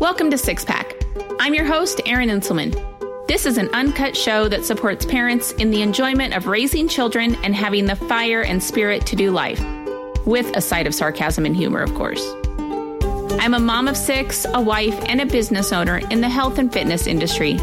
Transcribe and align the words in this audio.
Welcome 0.00 0.30
to 0.30 0.38
Six 0.38 0.64
Pack. 0.64 0.94
I'm 1.40 1.54
your 1.54 1.64
host, 1.64 2.00
Erin 2.06 2.28
Inselman. 2.28 2.72
This 3.26 3.46
is 3.46 3.58
an 3.58 3.68
uncut 3.74 4.16
show 4.16 4.46
that 4.46 4.64
supports 4.64 5.04
parents 5.04 5.50
in 5.50 5.72
the 5.72 5.82
enjoyment 5.82 6.34
of 6.34 6.46
raising 6.46 6.86
children 6.86 7.34
and 7.42 7.52
having 7.52 7.86
the 7.86 7.96
fire 7.96 8.42
and 8.42 8.62
spirit 8.62 9.04
to 9.06 9.16
do 9.16 9.32
life, 9.32 9.60
with 10.24 10.56
a 10.56 10.60
side 10.60 10.86
of 10.86 10.94
sarcasm 10.94 11.44
and 11.44 11.56
humor, 11.56 11.82
of 11.82 11.92
course. 11.94 12.24
I'm 13.40 13.54
a 13.54 13.58
mom 13.58 13.88
of 13.88 13.96
six, 13.96 14.46
a 14.54 14.60
wife, 14.60 14.96
and 15.08 15.20
a 15.20 15.26
business 15.26 15.72
owner 15.72 15.98
in 16.12 16.20
the 16.20 16.28
health 16.28 16.58
and 16.58 16.72
fitness 16.72 17.08
industry. 17.08 17.58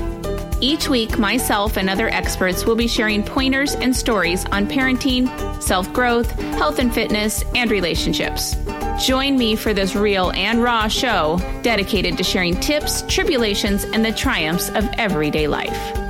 Each 0.60 0.90
week, 0.90 1.18
myself 1.18 1.78
and 1.78 1.90
other 1.90 2.10
experts 2.10 2.66
will 2.66 2.76
be 2.76 2.90
sharing 2.90 3.24
pointers 3.24 3.76
and 3.76 3.96
stories 3.96 4.44
on 4.48 4.68
parenting, 4.68 5.30
self 5.62 5.92
growth, 5.94 6.30
health 6.58 6.80
and 6.80 6.94
fitness, 6.94 7.46
and 7.56 7.72
relationships. 7.72 8.58
Join 9.00 9.38
me 9.38 9.56
for 9.56 9.74
this 9.74 9.96
real 9.96 10.32
and 10.32 10.64
raw 10.64 10.88
show 10.88 11.40
dedicated 11.62 12.18
to 12.18 12.24
sharing 12.24 12.56
tips, 12.60 13.04
tribulations, 13.08 13.84
and 13.84 14.06
the 14.06 14.12
triumphs 14.12 14.70
of 14.70 14.88
everyday 14.98 15.48
life. 15.48 16.05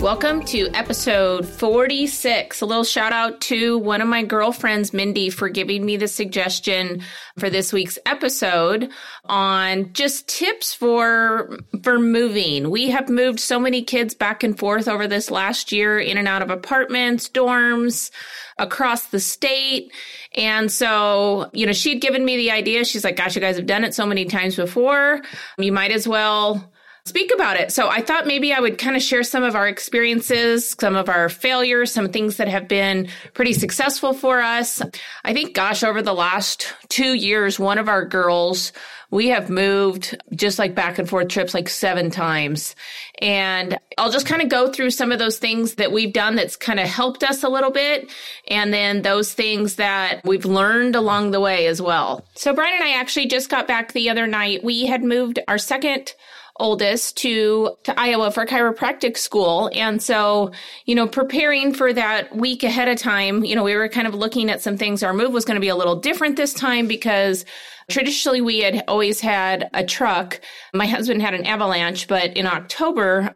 Welcome 0.00 0.44
to 0.44 0.68
episode 0.74 1.44
46. 1.44 2.60
A 2.60 2.66
little 2.66 2.84
shout 2.84 3.12
out 3.12 3.40
to 3.42 3.78
one 3.78 4.00
of 4.00 4.06
my 4.06 4.22
girlfriends, 4.22 4.92
Mindy, 4.92 5.28
for 5.28 5.48
giving 5.48 5.84
me 5.84 5.96
the 5.96 6.06
suggestion 6.06 7.02
for 7.36 7.50
this 7.50 7.72
week's 7.72 7.98
episode 8.06 8.90
on 9.24 9.92
just 9.94 10.28
tips 10.28 10.72
for 10.72 11.58
for 11.82 11.98
moving. 11.98 12.70
We 12.70 12.90
have 12.90 13.08
moved 13.08 13.40
so 13.40 13.58
many 13.58 13.82
kids 13.82 14.14
back 14.14 14.44
and 14.44 14.56
forth 14.56 14.86
over 14.86 15.08
this 15.08 15.32
last 15.32 15.72
year 15.72 15.98
in 15.98 16.16
and 16.16 16.28
out 16.28 16.42
of 16.42 16.50
apartments, 16.50 17.28
dorms, 17.28 18.12
across 18.56 19.06
the 19.06 19.20
state. 19.20 19.92
And 20.36 20.70
so, 20.70 21.50
you 21.52 21.66
know, 21.66 21.72
she'd 21.72 22.00
given 22.00 22.24
me 22.24 22.36
the 22.36 22.52
idea. 22.52 22.84
She's 22.84 23.02
like, 23.02 23.16
gosh, 23.16 23.34
you 23.34 23.40
guys 23.40 23.56
have 23.56 23.66
done 23.66 23.82
it 23.82 23.94
so 23.96 24.06
many 24.06 24.26
times 24.26 24.54
before. 24.54 25.22
You 25.58 25.72
might 25.72 25.90
as 25.90 26.06
well 26.06 26.70
speak 27.08 27.32
about 27.34 27.58
it. 27.58 27.72
So 27.72 27.88
I 27.88 28.02
thought 28.02 28.26
maybe 28.26 28.52
I 28.52 28.60
would 28.60 28.78
kind 28.78 28.94
of 28.94 29.02
share 29.02 29.22
some 29.22 29.42
of 29.42 29.54
our 29.54 29.66
experiences, 29.66 30.76
some 30.78 30.94
of 30.94 31.08
our 31.08 31.28
failures, 31.28 31.90
some 31.90 32.10
things 32.10 32.36
that 32.36 32.48
have 32.48 32.68
been 32.68 33.08
pretty 33.34 33.54
successful 33.54 34.12
for 34.12 34.40
us. 34.40 34.82
I 35.24 35.32
think, 35.32 35.54
gosh, 35.54 35.82
over 35.82 36.02
the 36.02 36.14
last 36.14 36.74
two 36.88 37.14
years, 37.14 37.58
one 37.58 37.78
of 37.78 37.88
our 37.88 38.04
girls, 38.04 38.72
we 39.10 39.28
have 39.28 39.48
moved 39.48 40.16
just 40.34 40.58
like 40.58 40.74
back 40.74 40.98
and 40.98 41.08
forth 41.08 41.28
trips 41.28 41.54
like 41.54 41.68
seven 41.68 42.10
times. 42.10 42.76
And 43.20 43.78
I'll 43.96 44.10
just 44.10 44.26
kind 44.26 44.42
of 44.42 44.50
go 44.50 44.70
through 44.70 44.90
some 44.90 45.12
of 45.12 45.18
those 45.18 45.38
things 45.38 45.76
that 45.76 45.92
we've 45.92 46.12
done 46.12 46.36
that's 46.36 46.56
kind 46.56 46.78
of 46.78 46.86
helped 46.86 47.24
us 47.24 47.42
a 47.42 47.48
little 47.48 47.70
bit. 47.70 48.10
And 48.48 48.72
then 48.72 49.02
those 49.02 49.32
things 49.32 49.76
that 49.76 50.20
we've 50.24 50.44
learned 50.44 50.94
along 50.94 51.30
the 51.30 51.40
way 51.40 51.66
as 51.66 51.80
well. 51.80 52.24
So 52.34 52.52
Brian 52.52 52.74
and 52.74 52.84
I 52.84 53.00
actually 53.00 53.26
just 53.26 53.48
got 53.48 53.66
back 53.66 53.92
the 53.92 54.10
other 54.10 54.26
night. 54.26 54.62
We 54.62 54.86
had 54.86 55.02
moved 55.02 55.38
our 55.48 55.58
second 55.58 56.12
oldest 56.58 57.16
to 57.18 57.76
to 57.84 57.98
Iowa 57.98 58.30
for 58.30 58.46
chiropractic 58.46 59.16
school. 59.16 59.70
And 59.74 60.02
so 60.02 60.52
you 60.86 60.94
know 60.94 61.06
preparing 61.06 61.72
for 61.74 61.92
that 61.92 62.34
week 62.34 62.62
ahead 62.62 62.88
of 62.88 62.98
time 62.98 63.44
you 63.44 63.54
know 63.56 63.64
we 63.64 63.74
were 63.74 63.88
kind 63.88 64.06
of 64.06 64.14
looking 64.14 64.50
at 64.50 64.62
some 64.62 64.76
things. 64.76 65.02
Our 65.02 65.14
move 65.14 65.32
was 65.32 65.44
going 65.44 65.56
to 65.56 65.60
be 65.60 65.68
a 65.68 65.76
little 65.76 65.96
different 65.96 66.36
this 66.36 66.52
time 66.52 66.86
because 66.86 67.44
Traditionally, 67.90 68.42
we 68.42 68.58
had 68.58 68.84
always 68.86 69.18
had 69.18 69.70
a 69.72 69.82
truck. 69.82 70.40
My 70.74 70.86
husband 70.86 71.22
had 71.22 71.32
an 71.32 71.46
avalanche, 71.46 72.06
but 72.06 72.36
in 72.36 72.46
October, 72.46 73.34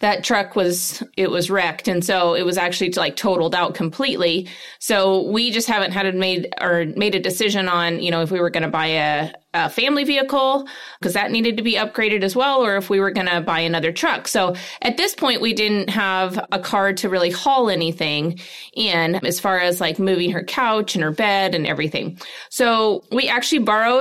that 0.00 0.22
truck 0.22 0.54
was, 0.54 1.02
it 1.16 1.30
was 1.30 1.50
wrecked. 1.50 1.88
And 1.88 2.04
so 2.04 2.34
it 2.34 2.44
was 2.44 2.58
actually 2.58 2.92
like 2.92 3.16
totaled 3.16 3.54
out 3.54 3.74
completely. 3.74 4.48
So 4.78 5.30
we 5.30 5.50
just 5.50 5.68
haven't 5.68 5.92
had 5.92 6.04
it 6.04 6.14
made 6.14 6.52
or 6.60 6.84
made 6.84 7.14
a 7.14 7.20
decision 7.20 7.66
on, 7.66 8.02
you 8.02 8.10
know, 8.10 8.20
if 8.20 8.30
we 8.30 8.40
were 8.40 8.50
going 8.50 8.64
to 8.64 8.68
buy 8.68 8.88
a, 8.88 9.32
a 9.54 9.70
family 9.70 10.04
vehicle 10.04 10.68
because 11.00 11.14
that 11.14 11.30
needed 11.30 11.56
to 11.56 11.62
be 11.62 11.74
upgraded 11.76 12.22
as 12.22 12.36
well, 12.36 12.62
or 12.62 12.76
if 12.76 12.90
we 12.90 13.00
were 13.00 13.12
going 13.12 13.28
to 13.28 13.40
buy 13.40 13.60
another 13.60 13.92
truck. 13.92 14.28
So 14.28 14.54
at 14.82 14.98
this 14.98 15.14
point, 15.14 15.40
we 15.40 15.54
didn't 15.54 15.88
have 15.88 16.44
a 16.52 16.58
car 16.58 16.92
to 16.94 17.08
really 17.08 17.30
haul 17.30 17.70
anything 17.70 18.40
in 18.74 19.14
as 19.24 19.40
far 19.40 19.60
as 19.60 19.80
like 19.80 19.98
moving 19.98 20.32
her 20.32 20.42
couch 20.42 20.94
and 20.96 21.04
her 21.04 21.12
bed 21.12 21.54
and 21.54 21.66
everything. 21.66 22.18
So 22.50 23.04
we 23.10 23.28
actually 23.28 23.60
borrowed 23.60 23.93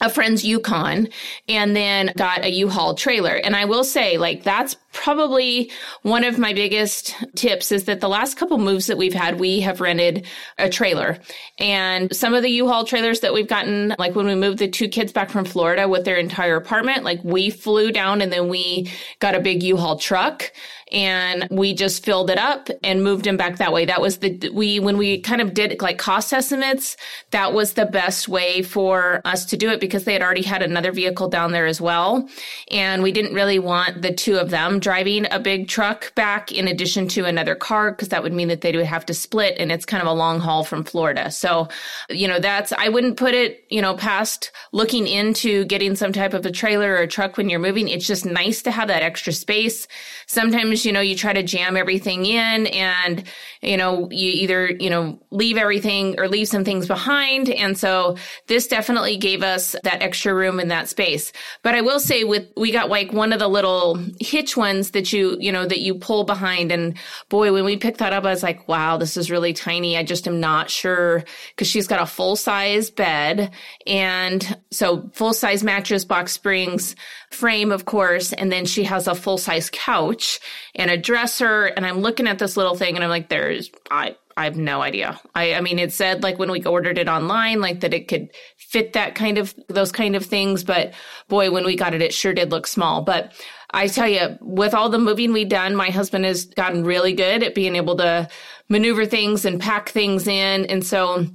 a 0.00 0.10
friend's 0.10 0.44
Yukon 0.44 1.08
and 1.48 1.74
then 1.74 2.12
got 2.16 2.44
a 2.44 2.50
U-Haul 2.50 2.94
trailer. 2.94 3.34
And 3.36 3.54
I 3.54 3.64
will 3.64 3.84
say, 3.84 4.18
like, 4.18 4.42
that's 4.42 4.76
probably 4.92 5.70
one 6.02 6.24
of 6.24 6.38
my 6.38 6.52
biggest 6.52 7.14
tips 7.36 7.72
is 7.72 7.84
that 7.84 8.00
the 8.00 8.08
last 8.08 8.36
couple 8.36 8.58
moves 8.58 8.86
that 8.86 8.98
we've 8.98 9.14
had, 9.14 9.40
we 9.40 9.60
have 9.60 9.80
rented 9.80 10.26
a 10.58 10.68
trailer. 10.68 11.18
And 11.58 12.14
some 12.14 12.34
of 12.34 12.42
the 12.42 12.50
U-Haul 12.50 12.84
trailers 12.84 13.20
that 13.20 13.32
we've 13.32 13.48
gotten, 13.48 13.94
like 13.98 14.14
when 14.14 14.26
we 14.26 14.34
moved 14.34 14.58
the 14.58 14.68
two 14.68 14.88
kids 14.88 15.12
back 15.12 15.30
from 15.30 15.44
Florida 15.44 15.88
with 15.88 16.04
their 16.04 16.16
entire 16.16 16.56
apartment, 16.56 17.04
like 17.04 17.22
we 17.22 17.50
flew 17.50 17.92
down 17.92 18.20
and 18.20 18.32
then 18.32 18.48
we 18.48 18.90
got 19.20 19.34
a 19.34 19.40
big 19.40 19.62
U-Haul 19.62 19.98
truck 19.98 20.52
and 20.92 21.46
we 21.50 21.74
just 21.74 22.04
filled 22.04 22.30
it 22.30 22.38
up 22.38 22.68
and 22.82 23.02
moved 23.02 23.26
him 23.26 23.36
back 23.36 23.58
that 23.58 23.72
way. 23.72 23.84
That 23.84 24.00
was 24.00 24.18
the, 24.18 24.50
we, 24.52 24.80
when 24.80 24.98
we 24.98 25.20
kind 25.20 25.40
of 25.40 25.54
did 25.54 25.80
like 25.80 25.98
cost 25.98 26.32
estimates, 26.32 26.96
that 27.30 27.52
was 27.52 27.74
the 27.74 27.86
best 27.86 28.28
way 28.28 28.62
for 28.62 29.20
us 29.24 29.44
to 29.46 29.56
do 29.56 29.70
it 29.70 29.80
because 29.80 30.04
they 30.04 30.12
had 30.12 30.22
already 30.22 30.42
had 30.42 30.62
another 30.62 30.92
vehicle 30.92 31.28
down 31.28 31.52
there 31.52 31.66
as 31.66 31.80
well. 31.80 32.28
And 32.70 33.02
we 33.02 33.12
didn't 33.12 33.34
really 33.34 33.58
want 33.58 34.02
the 34.02 34.12
two 34.12 34.36
of 34.36 34.50
them 34.50 34.78
driving 34.78 35.26
a 35.30 35.40
big 35.40 35.68
truck 35.68 36.14
back 36.14 36.52
in 36.52 36.68
addition 36.68 37.08
to 37.08 37.24
another 37.24 37.54
car 37.54 37.90
because 37.90 38.08
that 38.10 38.22
would 38.22 38.32
mean 38.32 38.48
that 38.48 38.60
they 38.60 38.76
would 38.76 38.86
have 38.86 39.06
to 39.06 39.14
split 39.14 39.56
and 39.58 39.72
it's 39.72 39.84
kind 39.84 40.02
of 40.02 40.08
a 40.08 40.12
long 40.12 40.40
haul 40.40 40.64
from 40.64 40.84
Florida. 40.84 41.30
So, 41.30 41.68
you 42.10 42.28
know, 42.28 42.38
that's, 42.38 42.72
I 42.72 42.88
wouldn't 42.88 43.16
put 43.16 43.34
it, 43.34 43.64
you 43.70 43.80
know, 43.80 43.94
past 43.94 44.52
looking 44.72 45.06
into 45.06 45.64
getting 45.64 45.96
some 45.96 46.12
type 46.12 46.34
of 46.34 46.44
a 46.46 46.52
trailer 46.52 46.92
or 46.92 46.98
a 46.98 47.08
truck 47.08 47.36
when 47.36 47.48
you're 47.48 47.58
moving. 47.58 47.88
It's 47.88 48.06
just 48.06 48.26
nice 48.26 48.62
to 48.62 48.70
have 48.70 48.88
that 48.88 49.02
extra 49.02 49.32
space. 49.32 49.86
Sometimes 50.26 50.73
you 50.82 50.92
know, 50.92 51.00
you 51.00 51.14
try 51.14 51.34
to 51.34 51.42
jam 51.42 51.76
everything 51.76 52.24
in 52.24 52.66
and, 52.68 53.22
you 53.60 53.76
know, 53.76 54.08
you 54.10 54.30
either, 54.30 54.70
you 54.70 54.88
know, 54.88 55.20
leave 55.30 55.58
everything 55.58 56.18
or 56.18 56.26
leave 56.26 56.48
some 56.48 56.64
things 56.64 56.86
behind. 56.86 57.50
And 57.50 57.76
so 57.76 58.16
this 58.46 58.66
definitely 58.66 59.18
gave 59.18 59.42
us 59.42 59.76
that 59.82 60.00
extra 60.00 60.34
room 60.34 60.58
in 60.58 60.68
that 60.68 60.88
space. 60.88 61.32
But 61.62 61.74
I 61.74 61.82
will 61.82 62.00
say 62.00 62.24
with, 62.24 62.48
we 62.56 62.72
got 62.72 62.88
like 62.88 63.12
one 63.12 63.34
of 63.34 63.40
the 63.40 63.48
little 63.48 64.02
hitch 64.20 64.56
ones 64.56 64.92
that 64.92 65.12
you, 65.12 65.36
you 65.38 65.52
know, 65.52 65.66
that 65.66 65.80
you 65.80 65.96
pull 65.96 66.24
behind. 66.24 66.72
And 66.72 66.96
boy, 67.28 67.52
when 67.52 67.64
we 67.64 67.76
picked 67.76 67.98
that 67.98 68.14
up, 68.14 68.24
I 68.24 68.30
was 68.30 68.42
like, 68.42 68.66
wow, 68.68 68.96
this 68.96 69.18
is 69.18 69.30
really 69.30 69.52
tiny. 69.52 69.98
I 69.98 70.02
just 70.02 70.26
am 70.26 70.40
not 70.40 70.70
sure 70.70 71.24
because 71.50 71.68
she's 71.68 71.86
got 71.86 72.00
a 72.00 72.06
full 72.06 72.36
size 72.36 72.90
bed. 72.90 73.50
And 73.86 74.58
so 74.70 75.10
full 75.12 75.34
size 75.34 75.62
mattress, 75.62 76.04
box 76.04 76.32
springs, 76.32 76.96
frame, 77.34 77.72
of 77.72 77.84
course. 77.84 78.32
And 78.32 78.50
then 78.50 78.64
she 78.64 78.84
has 78.84 79.06
a 79.06 79.14
full 79.14 79.38
size 79.38 79.70
couch 79.72 80.40
and 80.74 80.90
a 80.90 80.96
dresser. 80.96 81.64
And 81.64 81.84
I'm 81.84 81.98
looking 81.98 82.26
at 82.26 82.38
this 82.38 82.56
little 82.56 82.76
thing 82.76 82.94
and 82.94 83.04
I'm 83.04 83.10
like, 83.10 83.28
there's, 83.28 83.70
I, 83.90 84.16
I 84.36 84.44
have 84.44 84.56
no 84.56 84.80
idea. 84.82 85.20
I, 85.34 85.54
I 85.54 85.60
mean, 85.60 85.78
it 85.78 85.92
said 85.92 86.22
like 86.22 86.38
when 86.38 86.50
we 86.50 86.64
ordered 86.64 86.98
it 86.98 87.08
online, 87.08 87.60
like 87.60 87.80
that 87.80 87.94
it 87.94 88.08
could 88.08 88.30
fit 88.56 88.94
that 88.94 89.14
kind 89.14 89.38
of, 89.38 89.54
those 89.68 89.92
kind 89.92 90.16
of 90.16 90.24
things. 90.24 90.64
But 90.64 90.94
boy, 91.28 91.50
when 91.50 91.64
we 91.64 91.76
got 91.76 91.94
it, 91.94 92.02
it 92.02 92.14
sure 92.14 92.32
did 92.32 92.50
look 92.50 92.66
small. 92.66 93.02
But 93.02 93.32
I 93.70 93.88
tell 93.88 94.08
you, 94.08 94.38
with 94.40 94.72
all 94.72 94.88
the 94.88 94.98
moving 94.98 95.32
we've 95.32 95.48
done, 95.48 95.74
my 95.74 95.90
husband 95.90 96.24
has 96.24 96.46
gotten 96.46 96.84
really 96.84 97.12
good 97.12 97.42
at 97.42 97.54
being 97.54 97.76
able 97.76 97.96
to 97.96 98.28
maneuver 98.68 99.04
things 99.04 99.44
and 99.44 99.60
pack 99.60 99.88
things 99.88 100.28
in. 100.28 100.66
And 100.66 100.84
so, 100.84 101.26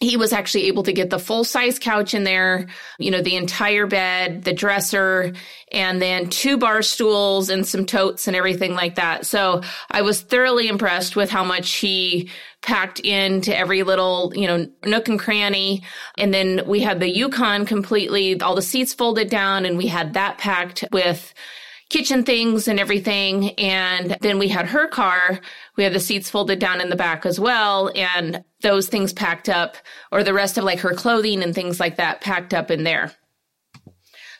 he 0.00 0.16
was 0.16 0.32
actually 0.32 0.64
able 0.66 0.82
to 0.82 0.94
get 0.94 1.10
the 1.10 1.18
full 1.18 1.44
size 1.44 1.78
couch 1.78 2.14
in 2.14 2.24
there, 2.24 2.66
you 2.98 3.10
know, 3.10 3.20
the 3.20 3.36
entire 3.36 3.86
bed, 3.86 4.44
the 4.44 4.52
dresser, 4.54 5.34
and 5.70 6.00
then 6.00 6.30
two 6.30 6.56
bar 6.56 6.80
stools 6.80 7.50
and 7.50 7.66
some 7.66 7.84
totes 7.84 8.26
and 8.26 8.34
everything 8.34 8.74
like 8.74 8.94
that. 8.94 9.26
So 9.26 9.60
I 9.90 10.00
was 10.00 10.22
thoroughly 10.22 10.68
impressed 10.68 11.16
with 11.16 11.30
how 11.30 11.44
much 11.44 11.72
he 11.72 12.30
packed 12.62 13.00
into 13.00 13.56
every 13.56 13.82
little, 13.82 14.32
you 14.34 14.46
know, 14.46 14.66
nook 14.86 15.08
and 15.08 15.18
cranny. 15.18 15.82
And 16.16 16.32
then 16.32 16.62
we 16.66 16.80
had 16.80 16.98
the 16.98 17.08
Yukon 17.08 17.66
completely, 17.66 18.40
all 18.40 18.54
the 18.54 18.62
seats 18.62 18.94
folded 18.94 19.28
down 19.28 19.66
and 19.66 19.76
we 19.76 19.86
had 19.86 20.14
that 20.14 20.38
packed 20.38 20.82
with 20.92 21.34
kitchen 21.90 22.24
things 22.24 22.68
and 22.68 22.80
everything. 22.80 23.50
And 23.58 24.16
then 24.20 24.38
we 24.38 24.48
had 24.48 24.66
her 24.66 24.88
car. 24.88 25.40
We 25.76 25.84
had 25.84 25.92
the 25.92 26.00
seats 26.00 26.30
folded 26.30 26.58
down 26.58 26.80
in 26.80 26.88
the 26.88 26.96
back 26.96 27.26
as 27.26 27.38
well. 27.38 27.90
And 27.94 28.42
those 28.62 28.88
things 28.88 29.12
packed 29.12 29.48
up 29.48 29.76
or 30.10 30.22
the 30.22 30.32
rest 30.32 30.56
of 30.56 30.64
like 30.64 30.80
her 30.80 30.94
clothing 30.94 31.42
and 31.42 31.54
things 31.54 31.78
like 31.78 31.96
that 31.96 32.20
packed 32.20 32.54
up 32.54 32.70
in 32.70 32.84
there. 32.84 33.12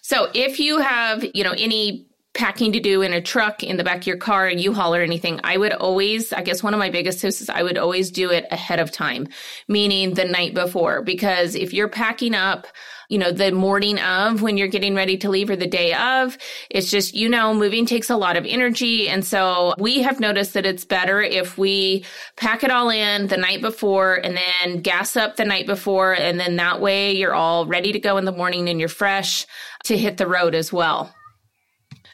So 0.00 0.28
if 0.32 0.58
you 0.58 0.78
have, 0.78 1.24
you 1.34 1.44
know, 1.44 1.54
any 1.58 2.06
packing 2.32 2.72
to 2.72 2.80
do 2.80 3.02
in 3.02 3.12
a 3.12 3.20
truck 3.20 3.64
in 3.64 3.76
the 3.76 3.84
back 3.84 3.98
of 3.98 4.06
your 4.06 4.16
car 4.16 4.46
and 4.46 4.60
U-Haul 4.60 4.94
or 4.94 5.02
anything, 5.02 5.40
I 5.42 5.56
would 5.56 5.72
always, 5.72 6.32
I 6.32 6.42
guess 6.42 6.62
one 6.62 6.74
of 6.74 6.78
my 6.78 6.90
biggest 6.90 7.20
tips 7.20 7.40
is 7.40 7.50
I 7.50 7.62
would 7.64 7.76
always 7.76 8.10
do 8.10 8.30
it 8.30 8.46
ahead 8.52 8.78
of 8.78 8.92
time, 8.92 9.26
meaning 9.66 10.14
the 10.14 10.24
night 10.24 10.54
before. 10.54 11.02
Because 11.02 11.56
if 11.56 11.72
you're 11.72 11.88
packing 11.88 12.34
up 12.34 12.68
you 13.10 13.18
know, 13.18 13.32
the 13.32 13.50
morning 13.50 13.98
of 13.98 14.40
when 14.40 14.56
you're 14.56 14.68
getting 14.68 14.94
ready 14.94 15.18
to 15.18 15.28
leave 15.28 15.50
or 15.50 15.56
the 15.56 15.66
day 15.66 15.92
of. 15.92 16.38
It's 16.70 16.90
just, 16.90 17.12
you 17.12 17.28
know, 17.28 17.52
moving 17.52 17.84
takes 17.84 18.08
a 18.08 18.16
lot 18.16 18.36
of 18.36 18.46
energy. 18.46 19.08
And 19.08 19.24
so 19.24 19.74
we 19.78 20.00
have 20.02 20.20
noticed 20.20 20.54
that 20.54 20.64
it's 20.64 20.84
better 20.84 21.20
if 21.20 21.58
we 21.58 22.04
pack 22.36 22.62
it 22.62 22.70
all 22.70 22.88
in 22.88 23.26
the 23.26 23.36
night 23.36 23.60
before 23.60 24.14
and 24.14 24.38
then 24.38 24.80
gas 24.80 25.16
up 25.16 25.36
the 25.36 25.44
night 25.44 25.66
before. 25.66 26.14
And 26.14 26.38
then 26.38 26.56
that 26.56 26.80
way 26.80 27.12
you're 27.12 27.34
all 27.34 27.66
ready 27.66 27.92
to 27.92 27.98
go 27.98 28.16
in 28.16 28.24
the 28.24 28.32
morning 28.32 28.68
and 28.68 28.78
you're 28.78 28.88
fresh 28.88 29.44
to 29.84 29.98
hit 29.98 30.16
the 30.16 30.28
road 30.28 30.54
as 30.54 30.72
well. 30.72 31.14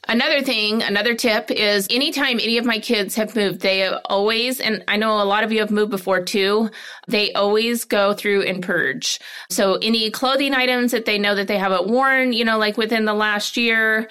Another 0.08 0.40
thing, 0.40 0.82
another 0.82 1.14
tip 1.14 1.50
is 1.50 1.88
anytime 1.90 2.38
any 2.40 2.58
of 2.58 2.64
my 2.64 2.78
kids 2.78 3.16
have 3.16 3.34
moved, 3.34 3.60
they 3.60 3.88
always, 3.88 4.60
and 4.60 4.84
I 4.86 4.96
know 4.96 5.20
a 5.20 5.24
lot 5.24 5.42
of 5.42 5.50
you 5.50 5.58
have 5.58 5.70
moved 5.72 5.90
before 5.90 6.22
too, 6.22 6.70
they 7.08 7.32
always 7.32 7.84
go 7.84 8.14
through 8.14 8.42
and 8.42 8.62
purge. 8.62 9.18
So 9.50 9.74
any 9.82 10.10
clothing 10.10 10.54
items 10.54 10.92
that 10.92 11.06
they 11.06 11.18
know 11.18 11.34
that 11.34 11.48
they 11.48 11.58
haven't 11.58 11.88
worn, 11.88 12.32
you 12.32 12.44
know, 12.44 12.58
like 12.58 12.76
within 12.76 13.04
the 13.04 13.14
last 13.14 13.56
year, 13.56 14.08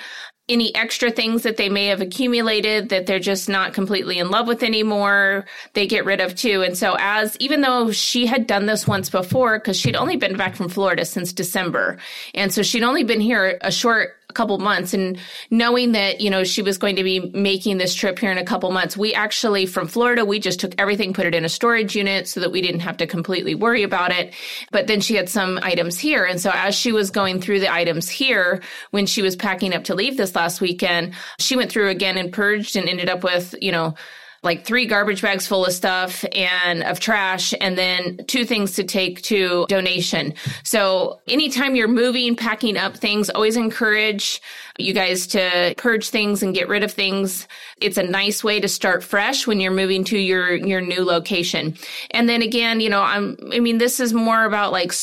any 0.47 0.75
extra 0.75 1.09
things 1.09 1.44
that 1.44 1.57
they 1.57 1.69
may 1.69 1.88
have 1.88 2.01
accumulated 2.01 2.89
that 2.89 3.07
they're 3.07 3.18
just 3.18 3.50
not 3.50 3.74
completely 3.74 4.19
in 4.19 4.30
love 4.30 4.47
with 4.47 4.62
anymore, 4.63 5.45
they 5.74 5.88
get 5.88 6.06
rid 6.06 6.21
of 6.21 6.36
too. 6.36 6.62
And 6.62 6.77
so 6.77 6.95
as, 7.00 7.36
even 7.38 7.62
though 7.62 7.92
she 7.92 8.25
had 8.27 8.45
done 8.45 8.65
this 8.65 8.88
once 8.88 9.09
before, 9.09 9.59
cause 9.59 9.77
she'd 9.77 9.95
only 9.95 10.18
been 10.18 10.38
back 10.38 10.56
from 10.56 10.69
Florida 10.69 11.06
since 11.06 11.33
December. 11.33 11.97
And 12.36 12.53
so 12.53 12.62
she'd 12.62 12.83
only 12.83 13.03
been 13.03 13.21
here 13.21 13.57
a 13.62 13.71
short 13.71 14.18
couple 14.36 14.58
months 14.60 14.94
and 14.94 15.18
knowing 15.50 15.94
that, 15.94 16.22
you 16.22 16.30
know, 16.30 16.44
she 16.44 16.62
was 16.62 16.78
going 16.78 16.96
to 16.98 17.04
be 17.04 17.20
making 17.34 17.78
this 17.78 17.96
trip 17.96 18.20
here 18.20 18.32
in 18.32 18.38
a 18.38 18.44
couple 18.44 18.72
months, 18.72 18.96
we 18.96 19.14
actually 19.14 19.66
from 19.66 19.88
Florida, 19.88 20.24
we 20.26 20.40
just 20.40 20.60
took 20.60 20.76
everything, 20.78 21.14
put 21.14 21.26
it 21.26 21.34
in 21.34 21.46
a 21.46 21.50
storage 21.50 21.96
unit 21.96 22.28
so 22.28 22.40
that 22.40 22.52
we 22.52 22.62
didn't 22.62 22.82
have 22.82 22.98
to 22.98 23.08
completely 23.08 23.56
worry 23.56 23.84
about 23.84 24.12
it. 24.12 24.34
But 24.72 24.88
then 24.88 25.02
she 25.02 25.16
had 25.16 25.30
some 25.30 25.60
items 25.64 25.98
here. 25.98 26.26
And 26.26 26.40
so 26.40 26.52
as 26.54 26.76
she 26.76 26.92
was 26.92 27.10
going 27.10 27.42
through 27.42 27.62
the 27.62 27.74
items 27.74 28.10
here, 28.10 28.62
when 28.92 29.06
she 29.06 29.22
was 29.22 29.36
packing 29.36 29.74
up 29.74 29.86
to 29.86 29.96
leave 29.96 30.18
this 30.18 30.36
last 30.36 30.62
weekend, 30.62 31.14
she 31.40 31.56
went 31.56 31.72
through 31.72 31.90
again 31.90 32.18
and 32.18 32.31
purged 32.31 32.76
and 32.76 32.88
ended 32.88 33.10
up 33.10 33.24
with, 33.24 33.56
you 33.62 33.72
know, 33.72 33.96
like 34.45 34.63
three 34.63 34.86
garbage 34.86 35.21
bags 35.21 35.47
full 35.47 35.65
of 35.65 35.74
stuff 35.74 36.24
and 36.33 36.83
of 36.83 37.00
trash 37.00 37.53
and 37.59 37.77
then 37.77 38.24
two 38.27 38.45
things 38.45 38.75
to 38.75 38.83
take 38.83 39.21
to 39.24 39.65
donation. 39.68 40.33
So 40.63 41.19
anytime 41.27 41.75
you're 41.75 41.88
moving, 41.88 42.36
packing 42.36 42.77
up 42.77 42.95
things, 42.95 43.30
always 43.30 43.57
encourage 43.57 44.42
you 44.77 44.94
guys 44.94 45.27
to 45.27 45.74
purge 45.77 46.09
things 46.09 46.44
and 46.44 46.53
get 46.53 46.68
rid 46.68 46.83
of 46.83 46.92
things. 46.92 47.47
It's 47.81 47.97
a 47.97 48.03
nice 48.03 48.44
way 48.44 48.59
to 48.59 48.68
start 48.68 49.03
fresh 49.03 49.47
when 49.47 49.59
you're 49.59 49.71
moving 49.71 50.03
to 50.06 50.18
your, 50.18 50.56
your 50.56 50.81
new 50.81 51.03
location. 51.03 51.75
And 52.12 52.30
then 52.30 52.42
again, 52.42 52.80
you 52.80 52.89
know, 52.89 53.01
I'm, 53.01 53.38
I 53.51 53.59
mean, 53.59 53.80
this 53.80 54.00
is 54.00 54.13
more 54.13 54.45
about 54.45 54.71
like 54.71 54.94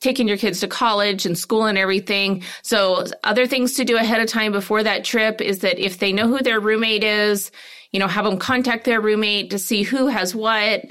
taking 0.00 0.28
your 0.28 0.36
kids 0.36 0.60
to 0.60 0.68
college 0.68 1.26
and 1.26 1.36
school 1.36 1.66
and 1.66 1.76
everything. 1.76 2.42
So 2.62 3.04
other 3.24 3.46
things 3.46 3.74
to 3.74 3.84
do 3.84 3.96
ahead 3.96 4.20
of 4.20 4.28
time 4.28 4.52
before 4.52 4.82
that 4.82 5.04
trip 5.04 5.40
is 5.40 5.60
that 5.60 5.78
if 5.78 5.98
they 5.98 6.12
know 6.12 6.28
who 6.28 6.38
their 6.38 6.60
roommate 6.60 7.04
is, 7.04 7.50
you 7.92 7.98
know, 7.98 8.06
have 8.06 8.24
them 8.24 8.38
contact 8.38 8.84
their 8.84 9.00
roommate 9.00 9.50
to 9.50 9.58
see 9.58 9.82
who 9.82 10.08
has 10.08 10.34
what 10.34 10.82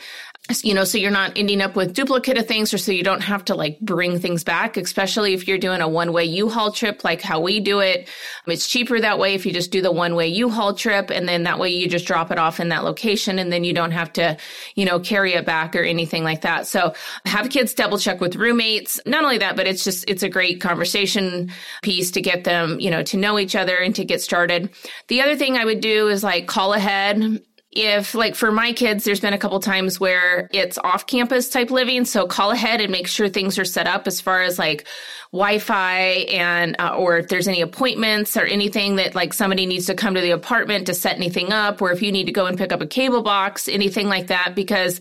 you 0.64 0.74
know, 0.74 0.86
so 0.86 0.98
you're 0.98 1.12
not 1.12 1.34
ending 1.36 1.62
up 1.62 1.76
with 1.76 1.94
duplicate 1.94 2.38
of 2.38 2.48
things 2.48 2.74
or 2.74 2.78
so 2.78 2.92
you 2.92 3.04
don't 3.04 3.22
have 3.22 3.44
to 3.46 3.56
like 3.56 3.80
bring 3.82 4.18
things 4.18 4.44
back, 4.44 4.78
especially 4.78 5.34
if 5.34 5.48
you're 5.48 5.58
doing 5.58 5.82
a 5.82 5.90
one 5.90 6.14
way 6.14 6.24
U-Haul 6.24 6.72
trip 6.72 7.04
like 7.04 7.22
how 7.22 7.42
we 7.42 7.60
do 7.60 7.80
it. 7.80 8.08
It's 8.46 8.68
cheaper 8.68 9.00
that 9.00 9.20
way 9.20 9.34
if 9.34 9.46
you 9.46 9.52
just 9.52 9.72
do 9.72 9.82
the 9.82 9.92
one 9.92 10.16
way 10.16 10.28
U-Haul 10.30 10.74
trip 10.74 11.10
and 11.10 11.28
then 11.28 11.44
that 11.44 11.60
way 11.60 11.70
you 11.70 11.90
just 11.90 12.06
drop 12.06 12.32
it 12.32 12.40
off 12.40 12.62
in 12.62 12.70
that 12.70 12.86
location 12.86 13.40
and 13.40 13.52
then 13.52 13.66
you 13.66 13.74
don't 13.74 13.92
have 13.92 14.14
to, 14.14 14.38
you 14.76 14.86
know, 14.86 15.00
carry 15.00 15.34
it 15.34 15.46
back 15.46 15.76
or 15.76 15.84
anything 15.84 16.24
like 16.24 16.42
that. 16.42 16.66
So 16.66 16.94
have 17.26 17.50
kids 17.50 17.74
double 17.74 17.98
check 17.98 18.22
with 18.22 18.38
roommates. 18.38 19.02
Not 19.06 19.26
only 19.26 19.40
that, 19.40 19.58
but 19.58 19.68
it's 19.68 19.84
just, 19.84 20.10
it's 20.10 20.24
a 20.24 20.30
great 20.30 20.62
conversation 20.62 21.52
piece 21.82 22.12
to 22.12 22.22
get 22.22 22.46
them, 22.46 22.80
you 22.80 22.90
know, 22.90 23.04
to 23.04 23.18
know 23.18 23.38
each 23.38 23.56
other 23.56 23.76
and 23.76 23.94
to 23.96 24.06
get 24.06 24.22
started. 24.22 24.70
The 25.10 25.22
other 25.22 25.36
thing 25.36 25.58
I 25.58 25.66
would 25.66 25.82
do 25.82 26.08
is 26.08 26.24
like 26.24 26.48
call 26.48 26.74
ahead 26.74 27.42
if 27.78 28.16
like 28.16 28.34
for 28.34 28.52
my 28.52 28.74
kids 28.74 29.04
there's 29.04 29.20
been 29.20 29.34
a 29.34 29.38
couple 29.38 29.60
times 29.60 30.00
where 30.00 30.50
it's 30.52 30.80
off 30.80 31.06
campus 31.06 31.48
type 31.50 31.70
living 31.70 32.06
so 32.06 32.26
call 32.26 32.50
ahead 32.50 32.82
and 32.82 32.92
make 32.92 33.08
sure 33.08 33.30
things 33.30 33.60
are 33.60 33.66
set 33.66 33.86
up 33.86 34.08
as 34.08 34.20
far 34.20 34.42
as 34.42 34.58
like 34.58 34.88
wi-fi 35.32 36.00
and 36.32 36.76
uh, 36.80 36.96
or 36.98 37.18
if 37.18 37.28
there's 37.28 37.48
any 37.48 37.62
appointments 37.62 38.36
or 38.36 38.46
anything 38.46 38.96
that 38.96 39.14
like 39.14 39.32
somebody 39.32 39.68
needs 39.68 39.86
to 39.86 39.94
come 39.94 40.16
to 40.16 40.22
the 40.22 40.32
apartment 40.32 40.88
to 40.88 40.94
set 40.96 41.16
anything 41.16 41.54
up 41.54 41.80
or 41.80 41.92
if 41.92 42.02
you 42.02 42.12
need 42.12 42.26
to 42.26 42.32
go 42.32 42.48
and 42.48 42.58
pick 42.58 42.72
up 42.72 42.82
a 42.82 42.88
cable 42.88 43.22
box 43.22 43.68
anything 43.68 44.08
like 44.08 44.28
that 44.28 44.54
because 44.56 45.00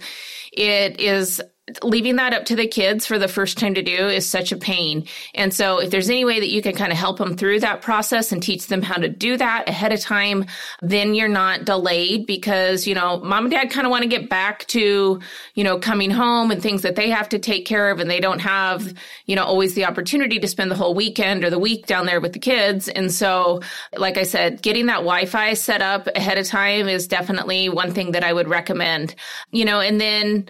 it 0.52 1.00
is 1.00 1.40
leaving 1.82 2.16
that 2.16 2.32
up 2.32 2.44
to 2.44 2.54
the 2.54 2.66
kids 2.66 3.06
for 3.06 3.18
the 3.18 3.26
first 3.26 3.58
time 3.58 3.74
to 3.74 3.82
do 3.82 4.08
is 4.08 4.28
such 4.28 4.52
a 4.52 4.56
pain. 4.56 5.04
And 5.34 5.52
so 5.52 5.80
if 5.80 5.90
there's 5.90 6.08
any 6.08 6.24
way 6.24 6.38
that 6.38 6.48
you 6.48 6.62
can 6.62 6.76
kind 6.76 6.92
of 6.92 6.98
help 6.98 7.18
them 7.18 7.36
through 7.36 7.60
that 7.60 7.82
process 7.82 8.30
and 8.30 8.40
teach 8.40 8.68
them 8.68 8.82
how 8.82 8.94
to 8.94 9.08
do 9.08 9.36
that 9.36 9.68
ahead 9.68 9.92
of 9.92 9.98
time, 9.98 10.44
then 10.80 11.14
you're 11.14 11.26
not 11.26 11.64
delayed 11.64 12.24
because, 12.24 12.86
you 12.86 12.94
know, 12.94 13.18
mom 13.18 13.46
and 13.46 13.50
dad 13.52 13.70
kind 13.70 13.84
of 13.84 13.90
want 13.90 14.02
to 14.02 14.08
get 14.08 14.28
back 14.28 14.64
to, 14.68 15.20
you 15.54 15.64
know, 15.64 15.78
coming 15.78 16.12
home 16.12 16.52
and 16.52 16.62
things 16.62 16.82
that 16.82 16.94
they 16.94 17.10
have 17.10 17.28
to 17.30 17.38
take 17.40 17.66
care 17.66 17.90
of 17.90 17.98
and 17.98 18.08
they 18.08 18.20
don't 18.20 18.40
have, 18.40 18.94
you 19.26 19.34
know, 19.34 19.44
always 19.44 19.74
the 19.74 19.86
opportunity 19.86 20.38
to 20.38 20.46
spend 20.46 20.70
the 20.70 20.76
whole 20.76 20.94
weekend 20.94 21.44
or 21.44 21.50
the 21.50 21.58
week 21.58 21.86
down 21.86 22.06
there 22.06 22.20
with 22.20 22.32
the 22.32 22.38
kids. 22.38 22.88
And 22.88 23.10
so, 23.10 23.60
like 23.96 24.18
I 24.18 24.22
said, 24.22 24.62
getting 24.62 24.86
that 24.86 24.98
Wi-Fi 24.98 25.54
set 25.54 25.82
up 25.82 26.06
ahead 26.14 26.38
of 26.38 26.46
time 26.46 26.88
is 26.88 27.08
definitely 27.08 27.68
one 27.68 27.92
thing 27.92 28.12
that 28.12 28.22
I 28.22 28.32
would 28.32 28.46
recommend, 28.46 29.16
you 29.50 29.64
know, 29.64 29.80
and 29.80 30.00
then 30.00 30.48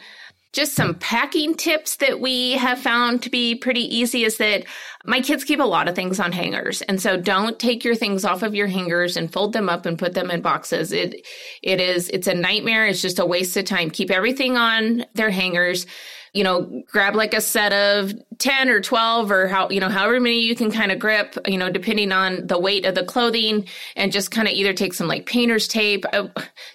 just 0.57 0.75
some 0.75 0.95
packing 0.95 1.55
tips 1.55 1.97
that 1.97 2.19
we 2.19 2.53
have 2.53 2.79
found 2.79 3.23
to 3.23 3.29
be 3.29 3.55
pretty 3.55 3.83
easy 3.95 4.25
is 4.25 4.39
that 4.39 4.65
my 5.05 5.21
kids 5.21 5.45
keep 5.45 5.61
a 5.61 5.65
lot 5.65 5.87
of 5.87 5.95
things 5.95 6.19
on 6.19 6.33
hangers. 6.33 6.81
And 6.83 7.01
so 7.01 7.21
don't 7.21 7.59
take 7.59 7.85
your 7.85 7.95
things 7.95 8.25
off 8.25 8.43
of 8.43 8.55
your 8.55 8.67
hangers 8.67 9.19
and 9.19 9.31
fold 9.31 9.53
them 9.53 9.69
up 9.69 9.85
and 9.85 9.99
put 9.99 10.15
them 10.15 10.31
in 10.31 10.41
boxes. 10.41 10.93
It, 10.93 11.27
it 11.63 11.79
is, 11.79 12.09
it's 12.09 12.27
a 12.27 12.35
nightmare. 12.35 12.87
It's 12.87 13.03
just 13.03 13.19
a 13.19 13.27
waste 13.27 13.57
of 13.59 13.67
time. 13.67 13.91
Keep 13.91 14.11
everything 14.11 14.57
on 14.57 15.05
their 15.15 15.31
hangers 15.31 15.87
you 16.33 16.45
know, 16.45 16.83
grab 16.91 17.15
like 17.15 17.35
a 17.35 17.41
set 17.41 17.73
of 17.73 18.13
10 18.39 18.69
or 18.69 18.81
12 18.81 19.31
or 19.31 19.49
how, 19.49 19.69
you 19.71 19.81
know, 19.81 19.89
however 19.89 20.21
many 20.21 20.41
you 20.41 20.55
can 20.55 20.71
kind 20.71 20.93
of 20.93 20.99
grip, 20.99 21.37
you 21.47 21.57
know, 21.57 21.71
depending 21.71 22.13
on 22.13 22.47
the 22.47 22.59
weight 22.59 22.85
of 22.85 22.95
the 22.95 23.05
clothing 23.05 23.67
and 23.95 24.13
just 24.13 24.31
kind 24.31 24.47
of 24.47 24.55
either 24.55 24.73
take 24.73 24.95
some 24.95 25.09
like 25.09 25.27
painter's 25.27 25.67
tape. 25.67 26.05
Uh, 26.13 26.29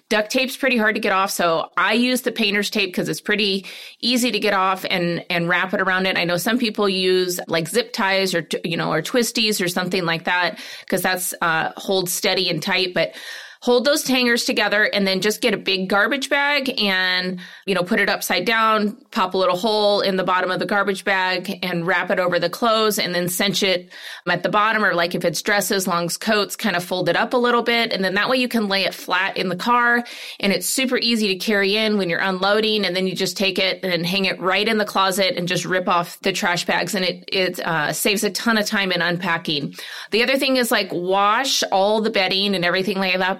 duct 0.08 0.30
tape's 0.30 0.56
pretty 0.56 0.76
hard 0.76 0.94
to 0.94 1.00
get 1.00 1.12
off. 1.12 1.30
So 1.30 1.70
I 1.76 1.92
use 1.92 2.22
the 2.22 2.32
painter's 2.32 2.70
tape 2.70 2.90
because 2.90 3.08
it's 3.08 3.20
pretty 3.20 3.66
easy 4.00 4.30
to 4.32 4.40
get 4.40 4.54
off 4.54 4.84
and, 4.88 5.24
and 5.30 5.48
wrap 5.48 5.72
it 5.74 5.80
around 5.80 6.06
it. 6.06 6.18
I 6.18 6.24
know 6.24 6.36
some 6.36 6.58
people 6.58 6.88
use 6.88 7.40
like 7.46 7.68
zip 7.68 7.92
ties 7.92 8.34
or, 8.34 8.46
you 8.64 8.76
know, 8.76 8.90
or 8.92 9.02
twisties 9.02 9.64
or 9.64 9.68
something 9.68 10.04
like 10.04 10.24
that 10.24 10.58
because 10.80 11.02
that's, 11.02 11.34
uh, 11.40 11.72
holds 11.76 12.12
steady 12.12 12.50
and 12.50 12.62
tight. 12.62 12.94
But 12.94 13.14
hold 13.62 13.84
those 13.84 14.04
hangers 14.08 14.44
together 14.44 14.82
and 14.92 15.06
then 15.06 15.20
just 15.20 15.40
get 15.40 15.54
a 15.54 15.56
big 15.56 15.88
garbage 15.88 16.28
bag 16.28 16.80
and, 16.80 17.38
you 17.64 17.76
know, 17.76 17.84
put 17.84 18.00
it 18.00 18.08
upside 18.08 18.44
down, 18.44 18.96
pop 19.12 19.34
a 19.34 19.38
little 19.38 19.56
hole 19.56 20.00
in 20.00 20.16
the 20.16 20.24
bottom 20.24 20.50
of 20.50 20.58
the 20.58 20.66
garbage 20.66 21.04
bag 21.04 21.60
and 21.62 21.86
wrap 21.86 22.10
it 22.10 22.18
over 22.18 22.40
the 22.40 22.50
clothes 22.50 22.98
and 22.98 23.14
then 23.14 23.28
cinch 23.28 23.62
it 23.62 23.88
at 24.28 24.42
the 24.42 24.48
bottom 24.48 24.84
or 24.84 24.94
like 24.94 25.14
if 25.14 25.24
it's 25.24 25.40
dresses, 25.42 25.86
longs, 25.86 26.16
coats, 26.16 26.56
kind 26.56 26.74
of 26.74 26.82
fold 26.82 27.08
it 27.08 27.14
up 27.14 27.34
a 27.34 27.36
little 27.36 27.62
bit. 27.62 27.92
And 27.92 28.04
then 28.04 28.14
that 28.14 28.28
way 28.28 28.36
you 28.36 28.48
can 28.48 28.66
lay 28.66 28.82
it 28.82 28.94
flat 28.94 29.36
in 29.36 29.48
the 29.48 29.54
car 29.54 30.02
and 30.40 30.52
it's 30.52 30.66
super 30.66 30.98
easy 30.98 31.28
to 31.28 31.36
carry 31.36 31.76
in 31.76 31.98
when 31.98 32.10
you're 32.10 32.18
unloading. 32.18 32.84
And 32.84 32.96
then 32.96 33.06
you 33.06 33.14
just 33.14 33.36
take 33.36 33.60
it 33.60 33.84
and 33.84 34.04
hang 34.04 34.24
it 34.24 34.40
right 34.40 34.66
in 34.66 34.78
the 34.78 34.84
closet 34.84 35.36
and 35.36 35.46
just 35.46 35.64
rip 35.64 35.88
off 35.88 36.18
the 36.22 36.32
trash 36.32 36.66
bags. 36.66 36.96
And 36.96 37.04
it, 37.04 37.28
it 37.28 37.60
uh, 37.60 37.92
saves 37.92 38.24
a 38.24 38.30
ton 38.30 38.58
of 38.58 38.66
time 38.66 38.90
in 38.90 39.02
unpacking. 39.02 39.76
The 40.10 40.24
other 40.24 40.36
thing 40.36 40.56
is 40.56 40.72
like 40.72 40.88
wash 40.92 41.62
all 41.70 42.00
the 42.00 42.10
bedding 42.10 42.56
and 42.56 42.64
everything 42.64 42.98
like 42.98 43.16
that 43.18 43.38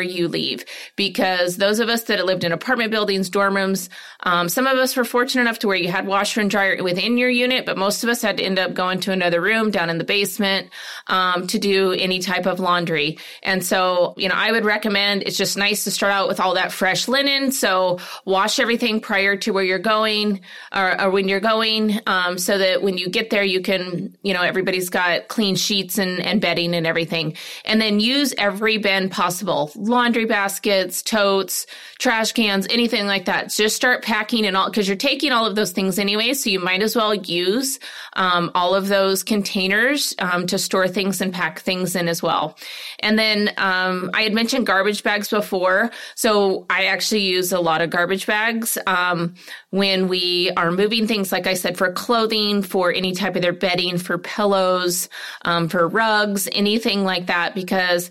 you 0.00 0.28
leave. 0.28 0.64
Because 0.96 1.56
those 1.56 1.80
of 1.80 1.88
us 1.88 2.04
that 2.04 2.24
lived 2.24 2.44
in 2.44 2.52
apartment 2.52 2.90
buildings, 2.90 3.30
dorm 3.30 3.56
rooms, 3.56 3.90
um, 4.22 4.48
some 4.48 4.66
of 4.66 4.78
us 4.78 4.96
were 4.96 5.04
fortunate 5.04 5.42
enough 5.42 5.58
to 5.60 5.66
where 5.66 5.76
you 5.76 5.90
had 5.90 6.06
washer 6.06 6.40
and 6.40 6.50
dryer 6.50 6.82
within 6.82 7.18
your 7.18 7.28
unit, 7.28 7.66
but 7.66 7.76
most 7.76 8.02
of 8.02 8.10
us 8.10 8.22
had 8.22 8.38
to 8.38 8.42
end 8.42 8.58
up 8.58 8.74
going 8.74 9.00
to 9.00 9.12
another 9.12 9.40
room 9.40 9.70
down 9.70 9.90
in 9.90 9.98
the 9.98 10.04
basement 10.04 10.70
um, 11.08 11.46
to 11.48 11.58
do 11.58 11.92
any 11.92 12.18
type 12.20 12.46
of 12.46 12.60
laundry. 12.60 13.18
And 13.42 13.64
so, 13.64 14.14
you 14.16 14.28
know, 14.28 14.34
I 14.36 14.52
would 14.52 14.64
recommend 14.64 15.22
it's 15.22 15.36
just 15.36 15.56
nice 15.56 15.84
to 15.84 15.90
start 15.90 16.12
out 16.12 16.28
with 16.28 16.40
all 16.40 16.54
that 16.54 16.72
fresh 16.72 17.08
linen. 17.08 17.52
So 17.52 17.98
wash 18.24 18.58
everything 18.58 19.00
prior 19.00 19.36
to 19.36 19.52
where 19.52 19.64
you're 19.64 19.78
going 19.78 20.40
or, 20.74 21.00
or 21.02 21.10
when 21.10 21.28
you're 21.28 21.40
going, 21.40 22.00
um, 22.06 22.38
so 22.38 22.58
that 22.58 22.82
when 22.82 22.98
you 22.98 23.08
get 23.08 23.30
there, 23.30 23.44
you 23.44 23.60
can, 23.60 24.16
you 24.22 24.32
know, 24.34 24.42
everybody's 24.42 24.88
got 24.88 25.28
clean 25.28 25.56
sheets 25.56 25.98
and, 25.98 26.20
and 26.20 26.40
bedding 26.40 26.74
and 26.74 26.86
everything. 26.86 27.36
And 27.64 27.80
then 27.80 28.00
use 28.00 28.34
every 28.38 28.78
bin 28.78 29.10
possible 29.10 29.53
laundry 29.76 30.24
baskets, 30.24 31.02
totes, 31.02 31.66
trash 31.98 32.32
cans, 32.32 32.66
anything 32.70 33.06
like 33.06 33.26
that. 33.26 33.50
Just 33.50 33.76
start 33.76 34.02
packing 34.02 34.46
and 34.46 34.56
all 34.56 34.68
because 34.68 34.86
you're 34.88 34.96
taking 34.96 35.32
all 35.32 35.46
of 35.46 35.54
those 35.54 35.72
things 35.72 35.98
anyway. 35.98 36.34
So 36.34 36.50
you 36.50 36.60
might 36.60 36.82
as 36.82 36.96
well 36.96 37.14
use 37.14 37.78
um, 38.14 38.50
all 38.54 38.74
of 38.74 38.88
those 38.88 39.22
containers 39.22 40.14
um, 40.18 40.46
to 40.48 40.58
store 40.58 40.88
things 40.88 41.20
and 41.20 41.32
pack 41.32 41.60
things 41.60 41.96
in 41.96 42.08
as 42.08 42.22
well. 42.22 42.56
And 43.00 43.18
then 43.18 43.50
um, 43.56 44.10
I 44.14 44.22
had 44.22 44.34
mentioned 44.34 44.66
garbage 44.66 45.02
bags 45.02 45.28
before. 45.28 45.90
So 46.14 46.66
I 46.70 46.86
actually 46.86 47.22
use 47.22 47.52
a 47.52 47.60
lot 47.60 47.80
of 47.80 47.90
garbage 47.90 48.26
bags 48.26 48.78
um, 48.86 49.34
when 49.70 50.08
we 50.08 50.50
are 50.56 50.70
moving 50.70 51.06
things, 51.06 51.32
like 51.32 51.46
I 51.46 51.54
said, 51.54 51.76
for 51.76 51.92
clothing, 51.92 52.62
for 52.62 52.92
any 52.92 53.12
type 53.12 53.36
of 53.36 53.42
their 53.42 53.52
bedding, 53.52 53.98
for 53.98 54.18
pillows, 54.18 55.08
um, 55.42 55.68
for 55.68 55.88
rugs, 55.88 56.48
anything 56.52 57.04
like 57.04 57.26
that, 57.26 57.54
because 57.54 58.10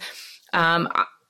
um, 0.54 0.88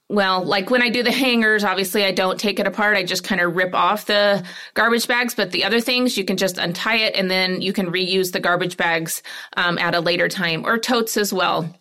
well, 0.10 0.43
like 0.43 0.69
when 0.69 0.81
I 0.81 0.89
do 0.89 1.01
the 1.01 1.12
hangers, 1.12 1.63
obviously 1.63 2.03
I 2.03 2.12
don't 2.12 2.39
take 2.39 2.60
it 2.60 2.67
apart. 2.67 2.98
I 2.98 3.03
just 3.03 3.24
kind 3.24 3.41
of 3.41 3.55
rip 3.55 3.74
off 3.74 4.05
the 4.05 4.43
garbage 4.74 5.07
bags. 5.07 5.33
But 5.33 5.51
the 5.51 5.63
other 5.63 5.79
things, 5.79 6.17
you 6.17 6.25
can 6.25 6.38
just 6.38 6.57
untie 6.57 6.98
it 6.98 7.15
and 7.15 7.31
then 7.31 7.62
you 7.62 7.74
can 7.74 7.91
reuse 7.91 8.31
the 8.31 8.39
garbage 8.39 8.77
bags 8.77 9.24
um, 9.57 9.77
at 9.77 9.95
a 9.95 10.00
later 10.00 10.27
time 10.27 10.65
or 10.65 10.77
totes 10.77 11.17
as 11.17 11.33
well. 11.33 11.74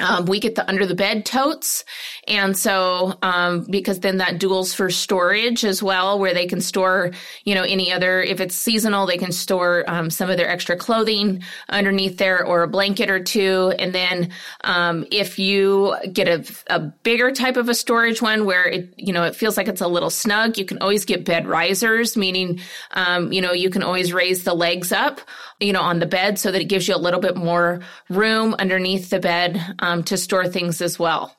Um, 0.00 0.26
we 0.26 0.38
get 0.38 0.54
the 0.54 0.68
under 0.68 0.86
the 0.86 0.94
bed 0.94 1.26
totes. 1.26 1.84
And 2.26 2.56
so, 2.56 3.18
um, 3.22 3.66
because 3.68 4.00
then 4.00 4.18
that 4.18 4.38
duals 4.38 4.74
for 4.74 4.90
storage 4.90 5.64
as 5.64 5.82
well, 5.82 6.18
where 6.18 6.34
they 6.34 6.46
can 6.46 6.60
store, 6.60 7.12
you 7.44 7.54
know, 7.54 7.64
any 7.64 7.92
other, 7.92 8.22
if 8.22 8.40
it's 8.40 8.54
seasonal, 8.54 9.06
they 9.06 9.18
can 9.18 9.32
store, 9.32 9.84
um, 9.88 10.10
some 10.10 10.30
of 10.30 10.36
their 10.36 10.48
extra 10.48 10.76
clothing 10.76 11.42
underneath 11.68 12.18
there 12.18 12.44
or 12.44 12.62
a 12.62 12.68
blanket 12.68 13.10
or 13.10 13.22
two. 13.22 13.72
And 13.78 13.92
then, 13.92 14.30
um, 14.62 15.04
if 15.10 15.38
you 15.38 15.96
get 16.12 16.28
a, 16.28 16.44
a 16.68 16.80
bigger 16.80 17.32
type 17.32 17.56
of 17.56 17.68
a 17.68 17.74
storage 17.74 18.22
one 18.22 18.44
where 18.44 18.68
it, 18.68 18.94
you 18.96 19.12
know, 19.12 19.24
it 19.24 19.34
feels 19.34 19.56
like 19.56 19.68
it's 19.68 19.80
a 19.80 19.88
little 19.88 20.10
snug, 20.10 20.58
you 20.58 20.64
can 20.64 20.78
always 20.78 21.04
get 21.04 21.24
bed 21.24 21.46
risers, 21.46 22.16
meaning, 22.16 22.60
um, 22.92 23.32
you 23.32 23.40
know, 23.40 23.52
you 23.52 23.70
can 23.70 23.82
always 23.82 24.12
raise 24.12 24.44
the 24.44 24.54
legs 24.54 24.92
up 24.92 25.20
you 25.60 25.72
know, 25.72 25.82
on 25.82 25.98
the 25.98 26.06
bed 26.06 26.38
so 26.38 26.52
that 26.52 26.60
it 26.60 26.66
gives 26.66 26.86
you 26.86 26.94
a 26.94 26.98
little 26.98 27.20
bit 27.20 27.36
more 27.36 27.80
room 28.08 28.54
underneath 28.58 29.10
the 29.10 29.18
bed 29.18 29.60
um, 29.80 30.02
to 30.04 30.16
store 30.16 30.46
things 30.46 30.80
as 30.80 30.98
well. 30.98 31.36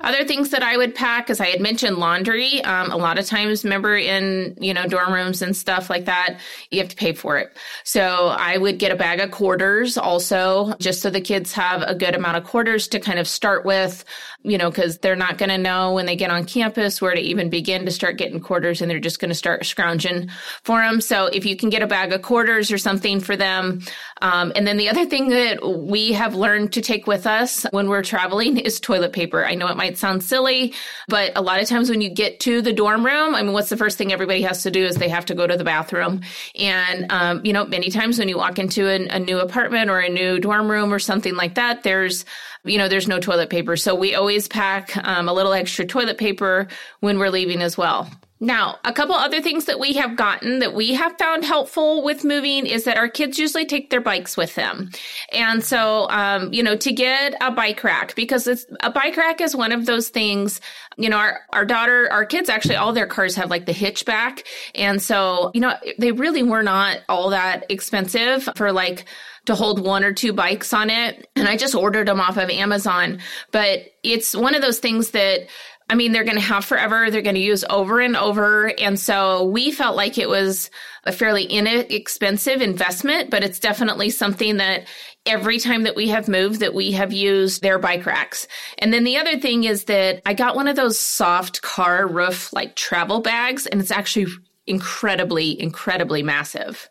Other 0.00 0.24
things 0.24 0.50
that 0.50 0.62
I 0.62 0.76
would 0.76 0.94
pack, 0.94 1.30
as 1.30 1.40
I 1.40 1.46
had 1.46 1.60
mentioned, 1.60 1.96
laundry. 1.96 2.62
Um, 2.64 2.90
a 2.90 2.96
lot 2.96 3.18
of 3.18 3.26
times, 3.26 3.62
remember 3.62 3.96
in 3.96 4.56
you 4.60 4.74
know 4.74 4.86
dorm 4.86 5.12
rooms 5.12 5.42
and 5.42 5.56
stuff 5.56 5.88
like 5.88 6.06
that, 6.06 6.38
you 6.70 6.80
have 6.80 6.88
to 6.88 6.96
pay 6.96 7.12
for 7.12 7.38
it. 7.38 7.56
So 7.84 8.34
I 8.36 8.58
would 8.58 8.78
get 8.78 8.90
a 8.90 8.96
bag 8.96 9.20
of 9.20 9.30
quarters 9.30 9.96
also, 9.96 10.74
just 10.78 11.02
so 11.02 11.10
the 11.10 11.20
kids 11.20 11.52
have 11.52 11.82
a 11.82 11.94
good 11.94 12.14
amount 12.14 12.36
of 12.36 12.44
quarters 12.44 12.88
to 12.88 13.00
kind 13.00 13.18
of 13.18 13.28
start 13.28 13.64
with 13.64 14.04
you 14.44 14.58
know, 14.58 14.70
because 14.70 14.98
they're 14.98 15.16
not 15.16 15.38
going 15.38 15.50
to 15.50 15.58
know 15.58 15.92
when 15.94 16.06
they 16.06 16.16
get 16.16 16.30
on 16.30 16.44
campus 16.44 17.00
where 17.00 17.14
to 17.14 17.20
even 17.20 17.48
begin 17.48 17.84
to 17.84 17.90
start 17.90 18.18
getting 18.18 18.40
quarters 18.40 18.82
and 18.82 18.90
they're 18.90 18.98
just 18.98 19.20
going 19.20 19.28
to 19.28 19.34
start 19.34 19.64
scrounging 19.64 20.28
for 20.64 20.80
them. 20.80 21.00
So 21.00 21.26
if 21.26 21.44
you 21.44 21.56
can 21.56 21.70
get 21.70 21.82
a 21.82 21.86
bag 21.86 22.12
of 22.12 22.22
quarters 22.22 22.72
or 22.72 22.78
something 22.78 23.20
for 23.20 23.36
them. 23.36 23.61
Um, 24.20 24.52
and 24.54 24.66
then 24.66 24.76
the 24.76 24.88
other 24.88 25.06
thing 25.06 25.28
that 25.28 25.66
we 25.66 26.12
have 26.12 26.34
learned 26.34 26.72
to 26.74 26.80
take 26.80 27.06
with 27.06 27.26
us 27.26 27.64
when 27.70 27.88
we're 27.88 28.02
traveling 28.02 28.58
is 28.58 28.80
toilet 28.80 29.12
paper. 29.12 29.44
I 29.44 29.54
know 29.54 29.68
it 29.68 29.76
might 29.76 29.98
sound 29.98 30.22
silly, 30.22 30.74
but 31.08 31.32
a 31.36 31.42
lot 31.42 31.60
of 31.60 31.68
times 31.68 31.90
when 31.90 32.00
you 32.00 32.10
get 32.10 32.40
to 32.40 32.62
the 32.62 32.72
dorm 32.72 33.04
room, 33.04 33.34
I 33.34 33.42
mean, 33.42 33.52
what's 33.52 33.68
the 33.68 33.76
first 33.76 33.98
thing 33.98 34.12
everybody 34.12 34.42
has 34.42 34.62
to 34.62 34.70
do 34.70 34.84
is 34.84 34.96
they 34.96 35.08
have 35.08 35.26
to 35.26 35.34
go 35.34 35.46
to 35.46 35.56
the 35.56 35.64
bathroom. 35.64 36.22
And, 36.58 37.10
um, 37.10 37.40
you 37.44 37.52
know, 37.52 37.64
many 37.64 37.90
times 37.90 38.18
when 38.18 38.28
you 38.28 38.36
walk 38.36 38.58
into 38.58 38.88
a, 38.88 39.16
a 39.16 39.18
new 39.18 39.38
apartment 39.38 39.90
or 39.90 39.98
a 39.98 40.08
new 40.08 40.38
dorm 40.38 40.70
room 40.70 40.92
or 40.92 40.98
something 40.98 41.34
like 41.34 41.54
that, 41.54 41.82
there's 41.82 42.24
you 42.64 42.78
know, 42.78 42.88
there's 42.88 43.08
no 43.08 43.18
toilet 43.18 43.50
paper. 43.50 43.76
So 43.76 43.94
we 43.94 44.14
always 44.14 44.48
pack 44.48 44.96
um, 45.06 45.28
a 45.28 45.32
little 45.32 45.52
extra 45.52 45.84
toilet 45.84 46.18
paper 46.18 46.68
when 47.00 47.18
we're 47.18 47.30
leaving 47.30 47.62
as 47.62 47.76
well. 47.76 48.08
Now, 48.42 48.80
a 48.84 48.92
couple 48.92 49.14
other 49.14 49.40
things 49.40 49.66
that 49.66 49.78
we 49.78 49.92
have 49.92 50.16
gotten 50.16 50.58
that 50.58 50.74
we 50.74 50.94
have 50.94 51.16
found 51.16 51.44
helpful 51.44 52.02
with 52.02 52.24
moving 52.24 52.66
is 52.66 52.82
that 52.84 52.96
our 52.96 53.08
kids 53.08 53.38
usually 53.38 53.64
take 53.64 53.90
their 53.90 54.00
bikes 54.00 54.36
with 54.36 54.56
them. 54.56 54.90
And 55.30 55.62
so, 55.62 56.08
um, 56.10 56.52
you 56.52 56.60
know, 56.60 56.74
to 56.74 56.92
get 56.92 57.36
a 57.40 57.52
bike 57.52 57.84
rack, 57.84 58.16
because 58.16 58.48
it's, 58.48 58.66
a 58.80 58.90
bike 58.90 59.16
rack 59.16 59.40
is 59.40 59.54
one 59.54 59.70
of 59.70 59.86
those 59.86 60.08
things, 60.08 60.60
you 60.96 61.08
know, 61.08 61.18
our, 61.18 61.42
our 61.50 61.64
daughter, 61.64 62.08
our 62.10 62.26
kids 62.26 62.48
actually, 62.48 62.74
all 62.74 62.92
their 62.92 63.06
cars 63.06 63.36
have 63.36 63.48
like 63.48 63.66
the 63.66 63.72
hitchback. 63.72 64.44
And 64.74 65.00
so, 65.00 65.52
you 65.54 65.60
know, 65.60 65.76
they 65.98 66.10
really 66.10 66.42
were 66.42 66.64
not 66.64 66.98
all 67.08 67.30
that 67.30 67.66
expensive 67.68 68.48
for 68.56 68.72
like, 68.72 69.04
to 69.44 69.54
hold 69.56 69.84
one 69.84 70.04
or 70.04 70.12
two 70.12 70.32
bikes 70.32 70.72
on 70.72 70.88
it. 70.88 71.28
And 71.34 71.48
I 71.48 71.56
just 71.56 71.74
ordered 71.74 72.06
them 72.06 72.20
off 72.20 72.36
of 72.36 72.48
Amazon. 72.48 73.18
But 73.50 73.80
it's 74.02 74.36
one 74.36 74.54
of 74.54 74.62
those 74.62 74.78
things 74.78 75.10
that 75.10 75.48
I 75.88 75.94
mean, 75.94 76.12
they're 76.12 76.24
going 76.24 76.36
to 76.36 76.40
have 76.40 76.64
forever. 76.64 77.10
They're 77.10 77.22
going 77.22 77.34
to 77.34 77.40
use 77.40 77.64
over 77.68 78.00
and 78.00 78.16
over. 78.16 78.72
And 78.80 78.98
so 78.98 79.44
we 79.44 79.70
felt 79.70 79.96
like 79.96 80.16
it 80.16 80.28
was 80.28 80.70
a 81.04 81.12
fairly 81.12 81.44
inexpensive 81.44 82.62
investment, 82.62 83.30
but 83.30 83.44
it's 83.44 83.58
definitely 83.58 84.10
something 84.10 84.56
that 84.56 84.86
every 85.26 85.58
time 85.58 85.82
that 85.84 85.96
we 85.96 86.08
have 86.08 86.28
moved 86.28 86.60
that 86.60 86.74
we 86.74 86.92
have 86.92 87.12
used 87.12 87.62
their 87.62 87.78
bike 87.78 88.06
racks. 88.06 88.46
And 88.78 88.92
then 88.92 89.04
the 89.04 89.18
other 89.18 89.38
thing 89.38 89.64
is 89.64 89.84
that 89.84 90.22
I 90.26 90.34
got 90.34 90.56
one 90.56 90.68
of 90.68 90.76
those 90.76 90.98
soft 90.98 91.62
car 91.62 92.06
roof 92.06 92.52
like 92.52 92.74
travel 92.76 93.20
bags 93.20 93.66
and 93.66 93.80
it's 93.80 93.90
actually 93.90 94.26
incredibly, 94.66 95.60
incredibly 95.60 96.22
massive. 96.22 96.88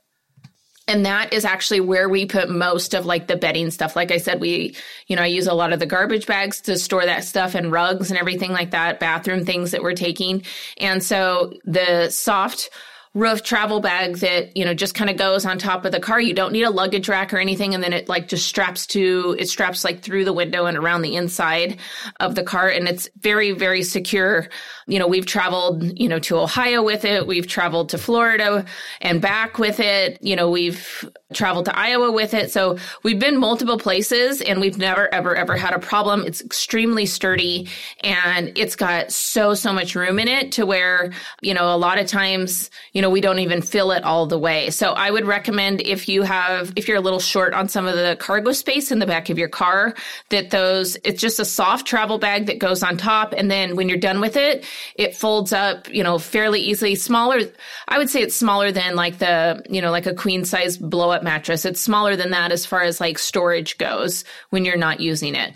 And 0.92 1.06
that 1.06 1.32
is 1.32 1.46
actually 1.46 1.80
where 1.80 2.10
we 2.10 2.26
put 2.26 2.50
most 2.50 2.94
of 2.94 3.06
like 3.06 3.28
the 3.28 3.38
bedding 3.38 3.72
stuff. 3.72 3.96
Like 3.96 4.12
I 4.12 4.18
said, 4.18 4.42
we, 4.42 4.76
you 5.08 5.16
know, 5.16 5.22
I 5.22 5.28
use 5.28 5.48
a 5.48 5.54
lot 5.54 5.72
of 5.72 5.80
the 5.80 5.86
garbage 5.86 6.28
bags 6.28 6.60
to 6.62 6.78
store 6.78 7.06
that 7.06 7.24
stuff 7.24 7.56
and 7.56 7.72
rugs 7.72 8.12
and 8.12 8.20
everything 8.20 8.52
like 8.52 8.72
that, 8.72 9.00
bathroom 9.00 9.46
things 9.46 9.72
that 9.72 9.84
we're 9.84 9.94
taking. 9.94 10.44
And 10.78 11.02
so 11.02 11.54
the 11.64 12.10
soft 12.10 12.70
roof 13.14 13.44
travel 13.44 13.82
bag 13.82 14.18
that, 14.20 14.56
you 14.56 14.64
know, 14.64 14.74
just 14.74 14.96
kind 14.96 15.10
of 15.10 15.18
goes 15.18 15.46
on 15.46 15.58
top 15.58 15.84
of 15.84 15.92
the 15.92 16.00
car. 16.00 16.22
You 16.22 16.34
don't 16.34 16.54
need 16.54 16.64
a 16.64 16.70
luggage 16.70 17.10
rack 17.10 17.34
or 17.34 17.40
anything. 17.40 17.74
And 17.74 17.84
then 17.84 17.92
it 17.92 18.08
like 18.08 18.30
just 18.30 18.48
straps 18.48 18.88
to, 18.88 19.36
it 19.38 19.50
straps 19.50 19.84
like 19.84 20.02
through 20.02 20.24
the 20.24 20.32
window 20.32 20.66
and 20.66 20.78
around 20.78 21.02
the 21.02 21.16
inside 21.16 21.78
of 22.22 22.36
the 22.36 22.44
car. 22.44 22.70
And 22.70 22.88
it's 22.88 23.10
very, 23.20 23.52
very 23.52 23.84
secure. 23.84 24.48
You 24.88 24.98
know, 24.98 25.08
we've 25.08 25.26
traveled, 25.26 26.00
you 26.00 26.08
know, 26.08 26.20
to 26.20 26.38
Ohio 26.38 26.82
with 26.84 27.04
it. 27.04 27.28
We've 27.28 27.48
traveled 27.48 27.90
to 27.90 27.98
Florida 27.98 28.66
and 29.02 29.22
back 29.22 29.60
with 29.60 29.82
it. 29.82 30.18
You 30.22 30.38
know, 30.38 30.50
we've 30.50 31.10
traveled 31.34 31.66
to 31.66 31.78
Iowa 31.78 32.12
with 32.12 32.34
it. 32.34 32.52
So 32.52 32.78
we've 33.04 33.20
been 33.20 33.38
multiple 33.40 33.78
places 33.78 34.42
and 34.42 34.60
we've 34.60 34.78
never, 34.78 35.14
ever, 35.14 35.36
ever 35.36 35.56
had 35.56 35.74
a 35.74 35.80
problem. 35.80 36.26
It's 36.26 36.42
extremely 36.42 37.06
sturdy 37.06 37.68
and 38.04 38.58
it's 38.58 38.76
got 38.76 39.12
so, 39.12 39.54
so 39.54 39.74
much 39.74 39.96
room 39.96 40.20
in 40.20 40.28
it 40.28 40.52
to 40.54 40.66
where, 40.66 41.12
you 41.42 41.54
know, 41.54 41.74
a 41.74 41.78
lot 41.78 42.00
of 42.00 42.08
times, 42.08 42.70
you 42.94 43.02
know, 43.02 43.10
we 43.10 43.22
don't 43.22 43.40
even 43.40 43.62
fill 43.62 43.92
it 43.92 44.04
all 44.04 44.26
the 44.26 44.40
way. 44.40 44.70
So 44.70 44.92
I 44.92 45.12
would 45.12 45.26
recommend 45.26 45.82
if 45.82 46.08
you 46.10 46.24
have, 46.24 46.74
if 46.76 46.88
you're 46.88 46.98
a 46.98 47.02
little 47.02 47.20
short 47.20 47.54
on 47.54 47.70
some 47.70 47.88
of 47.88 47.96
the 47.96 48.18
cargo 48.20 48.52
space 48.52 48.92
in 48.92 49.00
the 49.00 49.06
back 49.06 49.30
of 49.30 49.38
your 49.38 49.50
car, 49.50 49.94
that 50.30 50.50
those, 50.50 50.98
it's 51.04 51.22
just 51.22 51.40
a 51.40 51.46
soft 51.46 51.86
travel 51.88 52.18
bag 52.18 52.46
that 52.48 52.60
goes 52.60 52.84
on 52.84 52.98
top. 52.98 53.34
And 53.36 53.50
then 53.50 53.76
when 53.76 53.90
you're 53.90 53.98
done 53.98 54.20
with 54.20 54.36
it, 54.36 54.66
it 54.96 55.16
folds 55.16 55.54
up, 55.54 55.90
you 55.90 56.04
know, 56.04 56.18
fairly 56.18 56.60
easily 56.60 56.96
smaller. 56.96 57.40
I 57.88 57.98
would 57.98 58.10
say 58.10 58.22
it's 58.22 58.36
smaller 58.36 58.72
than 58.72 58.96
like 58.96 59.18
the, 59.20 59.64
you 59.70 59.82
know, 59.82 59.92
like 59.92 60.06
a 60.06 60.14
queen 60.14 60.46
size 60.46 60.78
blow 60.78 61.10
up 61.10 61.21
mattress. 61.24 61.66
It's 61.66 61.82
smaller 61.82 62.16
than 62.16 62.32
that 62.32 62.52
as 62.52 62.66
far 62.66 62.82
as 62.82 63.00
like 63.00 63.18
storage 63.18 63.78
goes 63.78 64.24
when 64.50 64.66
you're 64.66 64.78
not 64.78 65.00
using 65.00 65.36
it. 65.36 65.56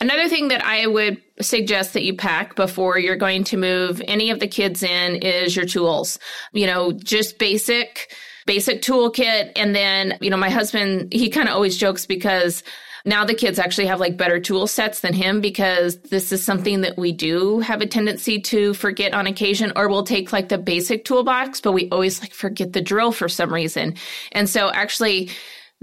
Another 0.00 0.28
thing 0.28 0.48
that 0.48 0.64
I 0.64 0.86
would 0.86 1.22
suggest 1.40 1.92
that 1.92 2.02
you 2.02 2.14
pack 2.14 2.56
before 2.56 2.98
you're 2.98 3.16
going 3.16 3.44
to 3.44 3.56
move 3.56 4.02
any 4.06 4.30
of 4.30 4.40
the 4.40 4.48
kids 4.48 4.82
in 4.82 5.16
is 5.16 5.54
your 5.54 5.66
tools. 5.66 6.18
You 6.52 6.66
know, 6.66 6.92
just 6.92 7.38
basic, 7.38 8.12
basic 8.44 8.82
toolkit. 8.82 9.52
And 9.56 9.74
then, 9.74 10.18
you 10.20 10.30
know, 10.30 10.36
my 10.36 10.50
husband, 10.50 11.12
he 11.12 11.30
kind 11.30 11.48
of 11.48 11.54
always 11.54 11.76
jokes 11.76 12.06
because 12.06 12.64
now 13.04 13.24
the 13.24 13.34
kids 13.34 13.58
actually 13.58 13.86
have 13.86 14.00
like 14.00 14.16
better 14.16 14.40
tool 14.40 14.66
sets 14.66 15.00
than 15.00 15.12
him 15.12 15.40
because 15.40 15.98
this 15.98 16.32
is 16.32 16.42
something 16.42 16.80
that 16.80 16.96
we 16.96 17.12
do 17.12 17.60
have 17.60 17.82
a 17.82 17.86
tendency 17.86 18.40
to 18.40 18.72
forget 18.74 19.12
on 19.12 19.26
occasion, 19.26 19.72
or 19.76 19.88
we'll 19.88 20.04
take 20.04 20.32
like 20.32 20.48
the 20.48 20.58
basic 20.58 21.04
toolbox, 21.04 21.60
but 21.60 21.72
we 21.72 21.88
always 21.90 22.20
like 22.20 22.32
forget 22.32 22.72
the 22.72 22.80
drill 22.80 23.12
for 23.12 23.28
some 23.28 23.52
reason. 23.52 23.94
And 24.32 24.48
so 24.48 24.70
actually, 24.70 25.30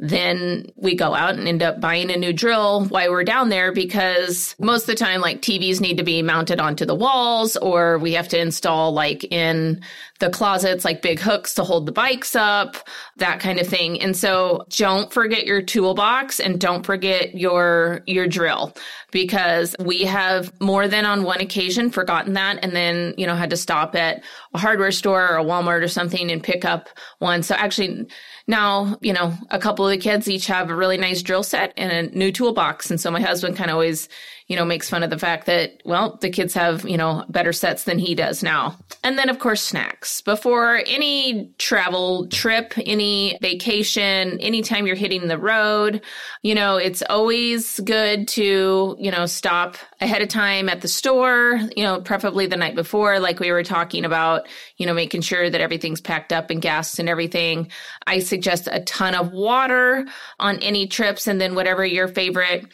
then 0.02 0.66
we 0.76 0.96
go 0.96 1.14
out 1.14 1.36
and 1.36 1.48
end 1.48 1.62
up 1.62 1.80
buying 1.80 2.10
a 2.10 2.18
new 2.18 2.34
drill 2.34 2.86
while 2.86 3.12
we're 3.12 3.24
down 3.24 3.50
there 3.50 3.72
because 3.72 4.56
most 4.60 4.82
of 4.82 4.88
the 4.88 4.96
time, 4.96 5.22
like 5.22 5.44
TVs 5.44 5.80
need 5.80 5.98
to 5.98 6.04
be 6.04 6.24
mounted 6.24 6.60
onto 6.60 6.86
the 6.86 6.96
walls 6.96 7.56
or 7.56 8.00
we 8.00 8.14
have 8.14 8.28
to 8.30 8.40
install 8.40 8.94
like 8.94 9.24
in 9.32 9.80
the 10.20 10.32
closets, 10.32 10.84
like 10.84 11.04
big 11.04 11.20
hooks 11.20 11.54
to 11.54 11.64
hold 11.64 11.86
the 11.86 11.92
bikes 11.92 12.36
up, 12.36 12.78
that 13.18 13.40
kind 13.40 13.60
of 13.60 13.68
thing. 13.68 14.02
And 14.02 14.18
so 14.18 14.66
don't 14.70 15.14
forget 15.14 15.46
your 15.46 15.62
toolbox 15.62 16.40
and 16.40 16.60
don't 16.60 16.84
forget 16.84 17.36
your, 17.36 18.02
your 18.08 18.28
drill 18.28 18.74
because 19.12 19.76
we 19.80 20.04
have 20.06 20.52
more 20.60 20.88
than 20.88 21.06
on 21.06 21.24
one 21.24 21.42
occasion 21.42 21.92
forgotten 21.92 22.34
that 22.34 22.58
and 22.64 22.76
then, 22.76 23.14
you 23.18 23.28
know, 23.28 23.36
had 23.36 23.52
to 23.52 23.58
stop 23.58 23.96
at 23.96 24.24
a 24.56 24.58
hardware 24.58 24.92
store 24.92 25.30
or 25.30 25.38
a 25.38 25.44
Walmart 25.44 25.84
or 25.84 25.88
something 25.88 26.32
and 26.32 26.44
pick 26.44 26.66
up 26.66 26.90
one. 27.20 27.44
So 27.44 27.54
actually, 27.54 28.08
now, 28.52 28.98
you 29.02 29.14
know, 29.14 29.34
a 29.50 29.58
couple 29.58 29.86
of 29.86 29.92
the 29.92 29.98
kids 29.98 30.30
each 30.30 30.46
have 30.46 30.70
a 30.70 30.76
really 30.76 30.98
nice 30.98 31.24
drill 31.24 31.42
set 31.42 31.74
and 31.78 31.92
a 31.92 32.16
new 32.16 32.32
toolbox. 32.32 32.92
And 32.92 33.02
so 33.02 33.10
my 33.10 33.22
husband 33.22 33.58
kind 33.58 33.72
of 33.72 33.76
always, 33.76 34.10
you 34.52 34.58
know, 34.58 34.66
makes 34.66 34.90
fun 34.90 35.02
of 35.02 35.10
the 35.10 35.18
fact 35.18 35.46
that, 35.46 35.82
well, 35.86 36.18
the 36.20 36.30
kids 36.30 36.54
have, 36.56 36.84
you 36.84 36.98
know, 36.98 37.24
better 37.30 37.54
sets 37.54 37.86
than 37.86 37.98
he 37.98 38.14
does 38.14 38.44
now. 38.44 38.78
And 39.02 39.18
then, 39.18 39.30
of 39.30 39.40
course, 39.40 39.62
snacks. 39.62 40.20
Before 40.20 40.82
any 40.88 41.54
travel 41.58 42.28
trip, 42.28 42.74
any 42.78 43.38
vacation, 43.42 44.42
anytime 44.42 44.86
you're 44.86 44.98
hitting 44.98 45.30
the 45.30 45.38
road, 45.38 46.02
you 46.42 46.54
know, 46.54 46.76
it's 46.76 47.02
always 47.10 47.80
good 47.80 48.28
to, 48.28 48.98
you 49.00 49.10
know, 49.10 49.26
stop 49.26 49.78
ahead 50.02 50.22
of 50.22 50.28
time 50.28 50.68
at 50.68 50.82
the 50.82 50.90
store, 50.90 51.58
you 51.78 51.84
know, 51.84 52.02
preferably 52.02 52.46
the 52.46 52.58
night 52.58 52.76
before, 52.76 53.22
like 53.22 53.40
we 53.40 53.54
were 53.54 53.64
talking 53.64 54.04
about, 54.04 54.50
you 54.76 54.86
know, 54.86 54.94
making 54.94 55.22
sure 55.22 55.50
that 55.50 55.62
everything's 55.62 56.02
packed 56.02 56.34
up 56.34 56.50
and 56.50 56.62
gas 56.62 57.00
and 57.00 57.08
everything. 57.08 57.72
I 58.06 58.20
suggest 58.20 58.68
a 58.70 58.82
ton 58.82 59.16
of 59.16 59.32
water 59.32 60.06
on 60.42 60.58
any 60.58 60.88
trips 60.88 61.26
and 61.26 61.40
then 61.40 61.56
whatever 61.56 61.86
your 61.86 62.10
favorite 62.10 62.66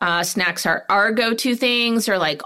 uh, 0.00 0.22
snacks 0.22 0.66
are. 0.66 0.84
Our 0.88 1.12
go 1.12 1.34
to 1.34 1.56
things 1.56 2.08
are 2.08 2.18
like 2.18 2.42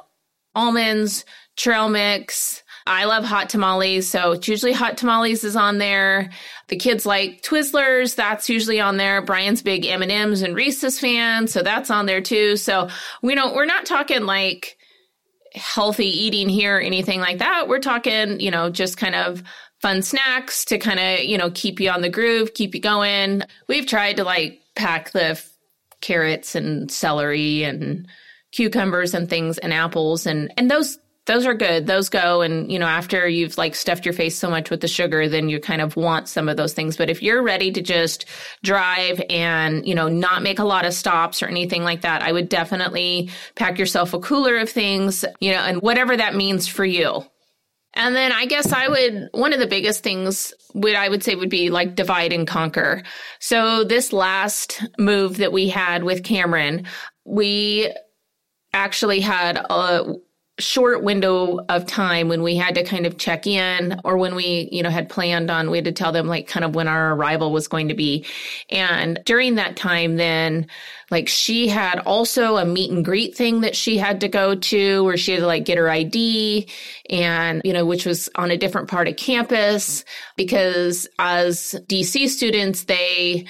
almonds, 0.54 1.24
trail 1.56 1.88
mix. 1.88 2.62
I 2.86 3.04
love 3.04 3.24
hot 3.24 3.50
tamales, 3.50 4.08
so 4.08 4.32
it's 4.32 4.48
usually 4.48 4.72
hot 4.72 4.96
tamales 4.96 5.44
is 5.44 5.54
on 5.54 5.78
there. 5.78 6.30
The 6.68 6.76
kids 6.76 7.04
like 7.04 7.42
Twizzlers, 7.42 8.14
that's 8.14 8.48
usually 8.48 8.80
on 8.80 8.96
there. 8.96 9.22
Brian's 9.22 9.62
big 9.62 9.86
M 9.86 10.02
and 10.02 10.10
M's 10.10 10.42
and 10.42 10.56
Reese's 10.56 10.98
fan, 10.98 11.46
so 11.46 11.62
that's 11.62 11.90
on 11.90 12.06
there 12.06 12.20
too. 12.20 12.56
So 12.56 12.88
we 13.22 13.34
don't, 13.34 13.54
we're 13.54 13.66
not 13.66 13.86
talking 13.86 14.24
like 14.24 14.78
healthy 15.54 16.06
eating 16.06 16.48
here 16.48 16.78
or 16.78 16.80
anything 16.80 17.20
like 17.20 17.38
that. 17.38 17.68
We're 17.68 17.80
talking, 17.80 18.40
you 18.40 18.50
know, 18.50 18.70
just 18.70 18.96
kind 18.96 19.14
of 19.14 19.42
fun 19.80 20.02
snacks 20.02 20.64
to 20.66 20.78
kind 20.78 21.00
of, 21.00 21.24
you 21.24 21.38
know, 21.38 21.50
keep 21.52 21.80
you 21.80 21.90
on 21.90 22.02
the 22.02 22.10
groove, 22.10 22.54
keep 22.54 22.74
you 22.74 22.80
going. 22.80 23.42
We've 23.68 23.86
tried 23.86 24.16
to 24.16 24.24
like 24.24 24.60
pack 24.74 25.10
the 25.12 25.42
carrots 26.00 26.54
and 26.54 26.90
celery 26.90 27.62
and 27.62 28.08
cucumbers 28.52 29.14
and 29.14 29.28
things 29.28 29.58
and 29.58 29.72
apples 29.72 30.26
and 30.26 30.52
and 30.56 30.70
those 30.70 30.98
those 31.26 31.46
are 31.46 31.54
good. 31.54 31.86
Those 31.86 32.08
go 32.08 32.40
and 32.40 32.72
you 32.72 32.78
know 32.78 32.86
after 32.86 33.28
you've 33.28 33.56
like 33.56 33.74
stuffed 33.74 34.04
your 34.04 34.14
face 34.14 34.36
so 34.36 34.50
much 34.50 34.70
with 34.70 34.80
the 34.80 34.88
sugar 34.88 35.28
then 35.28 35.48
you 35.48 35.60
kind 35.60 35.80
of 35.80 35.94
want 35.94 36.28
some 36.28 36.48
of 36.48 36.56
those 36.56 36.72
things. 36.72 36.96
But 36.96 37.10
if 37.10 37.22
you're 37.22 37.42
ready 37.42 37.70
to 37.72 37.80
just 37.80 38.24
drive 38.64 39.22
and 39.30 39.86
you 39.86 39.94
know 39.94 40.08
not 40.08 40.42
make 40.42 40.58
a 40.58 40.64
lot 40.64 40.86
of 40.86 40.94
stops 40.94 41.42
or 41.42 41.46
anything 41.46 41.84
like 41.84 42.00
that, 42.00 42.22
I 42.22 42.32
would 42.32 42.48
definitely 42.48 43.30
pack 43.54 43.78
yourself 43.78 44.14
a 44.14 44.18
cooler 44.18 44.56
of 44.58 44.70
things, 44.70 45.24
you 45.40 45.52
know, 45.52 45.60
and 45.60 45.82
whatever 45.82 46.16
that 46.16 46.34
means 46.34 46.66
for 46.66 46.84
you. 46.84 47.24
And 47.94 48.14
then 48.14 48.32
I 48.32 48.46
guess 48.46 48.72
I 48.72 48.88
would, 48.88 49.28
one 49.32 49.52
of 49.52 49.58
the 49.58 49.66
biggest 49.66 50.02
things 50.02 50.54
would 50.74 50.94
I 50.94 51.08
would 51.08 51.24
say 51.24 51.34
would 51.34 51.50
be 51.50 51.70
like 51.70 51.96
divide 51.96 52.32
and 52.32 52.46
conquer. 52.46 53.02
So 53.40 53.84
this 53.84 54.12
last 54.12 54.84
move 54.98 55.38
that 55.38 55.52
we 55.52 55.68
had 55.68 56.04
with 56.04 56.22
Cameron, 56.22 56.86
we 57.24 57.92
actually 58.72 59.20
had 59.20 59.56
a 59.56 60.14
short 60.60 61.02
window 61.02 61.60
of 61.68 61.86
time 61.86 62.28
when 62.28 62.42
we 62.42 62.56
had 62.56 62.74
to 62.74 62.84
kind 62.84 63.06
of 63.06 63.18
check 63.18 63.46
in 63.46 64.00
or 64.04 64.16
when 64.16 64.34
we, 64.34 64.68
you 64.70 64.82
know, 64.82 64.90
had 64.90 65.08
planned 65.08 65.50
on, 65.50 65.70
we 65.70 65.78
had 65.78 65.84
to 65.84 65.92
tell 65.92 66.12
them 66.12 66.26
like 66.26 66.46
kind 66.46 66.64
of 66.64 66.74
when 66.74 66.88
our 66.88 67.14
arrival 67.14 67.52
was 67.52 67.68
going 67.68 67.88
to 67.88 67.94
be. 67.94 68.24
And 68.68 69.20
during 69.24 69.56
that 69.56 69.76
time, 69.76 70.16
then 70.16 70.66
like 71.10 71.28
she 71.28 71.68
had 71.68 71.98
also 72.00 72.56
a 72.56 72.64
meet 72.64 72.90
and 72.90 73.04
greet 73.04 73.36
thing 73.36 73.62
that 73.62 73.74
she 73.74 73.98
had 73.98 74.20
to 74.20 74.28
go 74.28 74.54
to 74.54 75.04
where 75.04 75.16
she 75.16 75.32
had 75.32 75.40
to 75.40 75.46
like 75.46 75.64
get 75.64 75.78
her 75.78 75.90
ID 75.90 76.68
and, 77.08 77.62
you 77.64 77.72
know, 77.72 77.84
which 77.84 78.06
was 78.06 78.28
on 78.36 78.50
a 78.50 78.56
different 78.56 78.88
part 78.88 79.08
of 79.08 79.16
campus 79.16 80.04
because 80.36 81.08
as 81.18 81.74
DC 81.88 82.28
students, 82.28 82.84
they, 82.84 83.46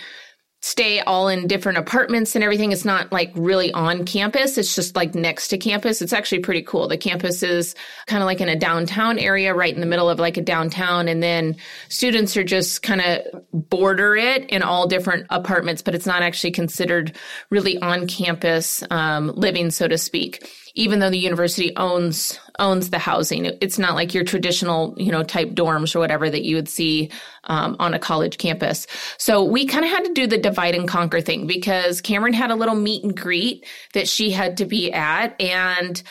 stay 0.62 1.00
all 1.00 1.28
in 1.28 1.46
different 1.46 1.78
apartments 1.78 2.34
and 2.34 2.44
everything. 2.44 2.70
It's 2.70 2.84
not 2.84 3.10
like 3.10 3.32
really 3.34 3.72
on 3.72 4.04
campus. 4.04 4.58
It's 4.58 4.74
just 4.74 4.94
like 4.94 5.14
next 5.14 5.48
to 5.48 5.58
campus. 5.58 6.02
It's 6.02 6.12
actually 6.12 6.40
pretty 6.40 6.62
cool. 6.62 6.86
The 6.86 6.98
campus 6.98 7.42
is 7.42 7.74
kind 8.06 8.22
of 8.22 8.26
like 8.26 8.42
in 8.42 8.48
a 8.48 8.56
downtown 8.56 9.18
area, 9.18 9.54
right 9.54 9.74
in 9.74 9.80
the 9.80 9.86
middle 9.86 10.10
of 10.10 10.18
like 10.18 10.36
a 10.36 10.42
downtown. 10.42 11.08
And 11.08 11.22
then 11.22 11.56
students 11.88 12.36
are 12.36 12.44
just 12.44 12.82
kind 12.82 13.00
of 13.00 13.44
border 13.52 14.16
it 14.16 14.50
in 14.50 14.62
all 14.62 14.86
different 14.86 15.26
apartments, 15.30 15.80
but 15.80 15.94
it's 15.94 16.06
not 16.06 16.22
actually 16.22 16.50
considered 16.50 17.16
really 17.48 17.78
on 17.78 18.06
campus 18.06 18.84
um, 18.90 19.28
living, 19.34 19.70
so 19.70 19.88
to 19.88 19.96
speak 19.96 20.46
even 20.74 20.98
though 20.98 21.10
the 21.10 21.18
university 21.18 21.74
owns 21.76 22.38
owns 22.58 22.90
the 22.90 22.98
housing. 22.98 23.46
It's 23.60 23.78
not 23.78 23.94
like 23.94 24.12
your 24.14 24.24
traditional, 24.24 24.94
you 24.98 25.10
know, 25.10 25.22
type 25.22 25.50
dorms 25.50 25.94
or 25.96 25.98
whatever 25.98 26.28
that 26.28 26.44
you 26.44 26.56
would 26.56 26.68
see 26.68 27.10
um, 27.44 27.76
on 27.78 27.94
a 27.94 27.98
college 27.98 28.38
campus. 28.38 28.86
So 29.16 29.42
we 29.44 29.66
kind 29.66 29.84
of 29.84 29.90
had 29.90 30.04
to 30.04 30.12
do 30.12 30.26
the 30.26 30.38
divide 30.38 30.74
and 30.74 30.86
conquer 30.86 31.20
thing 31.20 31.46
because 31.46 32.00
Cameron 32.00 32.34
had 32.34 32.50
a 32.50 32.56
little 32.56 32.74
meet 32.74 33.02
and 33.02 33.16
greet 33.16 33.66
that 33.94 34.08
she 34.08 34.30
had 34.30 34.58
to 34.58 34.66
be 34.66 34.92
at, 34.92 35.40
and 35.40 36.02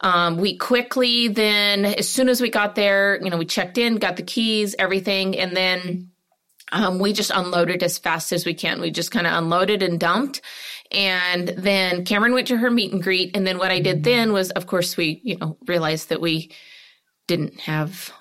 um, 0.00 0.36
we 0.36 0.56
quickly 0.56 1.28
then, 1.28 1.84
as 1.84 2.08
soon 2.08 2.28
as 2.28 2.40
we 2.40 2.50
got 2.50 2.74
there, 2.74 3.18
you 3.22 3.30
know, 3.30 3.38
we 3.38 3.46
checked 3.46 3.78
in, 3.78 3.96
got 3.96 4.16
the 4.16 4.22
keys, 4.22 4.74
everything, 4.78 5.38
and 5.38 5.56
then. 5.56 6.10
Um, 6.72 6.98
we 6.98 7.12
just 7.12 7.30
unloaded 7.32 7.84
as 7.84 7.96
fast 7.96 8.32
as 8.32 8.44
we 8.44 8.52
can. 8.52 8.80
We 8.80 8.90
just 8.90 9.12
kind 9.12 9.24
of 9.24 9.34
unloaded 9.34 9.84
and 9.84 10.00
dumped. 10.00 10.40
And 10.92 11.48
then 11.48 12.04
Cameron 12.04 12.34
went 12.34 12.48
to 12.48 12.56
her 12.56 12.70
meet 12.70 12.92
and 12.92 13.02
greet. 13.02 13.36
And 13.36 13.46
then 13.46 13.58
what 13.58 13.70
I 13.70 13.80
did 13.80 14.04
then 14.04 14.32
was, 14.32 14.50
of 14.50 14.66
course, 14.66 14.96
we, 14.96 15.20
you 15.24 15.36
know, 15.36 15.56
realized 15.66 16.08
that 16.10 16.20
we 16.20 16.52
didn't 17.26 17.60
have 17.60 18.12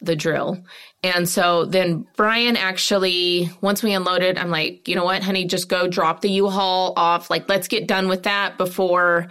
the 0.00 0.16
drill. 0.16 0.62
And 1.02 1.28
so 1.28 1.64
then 1.64 2.06
Brian 2.16 2.56
actually, 2.56 3.50
once 3.60 3.82
we 3.82 3.92
unloaded, 3.92 4.38
I'm 4.38 4.50
like, 4.50 4.88
you 4.88 4.94
know 4.94 5.04
what, 5.04 5.22
honey, 5.22 5.44
just 5.46 5.68
go 5.68 5.88
drop 5.88 6.20
the 6.20 6.30
U-Haul 6.30 6.92
off. 6.96 7.30
Like, 7.30 7.48
let's 7.48 7.68
get 7.68 7.88
done 7.88 8.08
with 8.08 8.24
that 8.24 8.58
before 8.58 9.28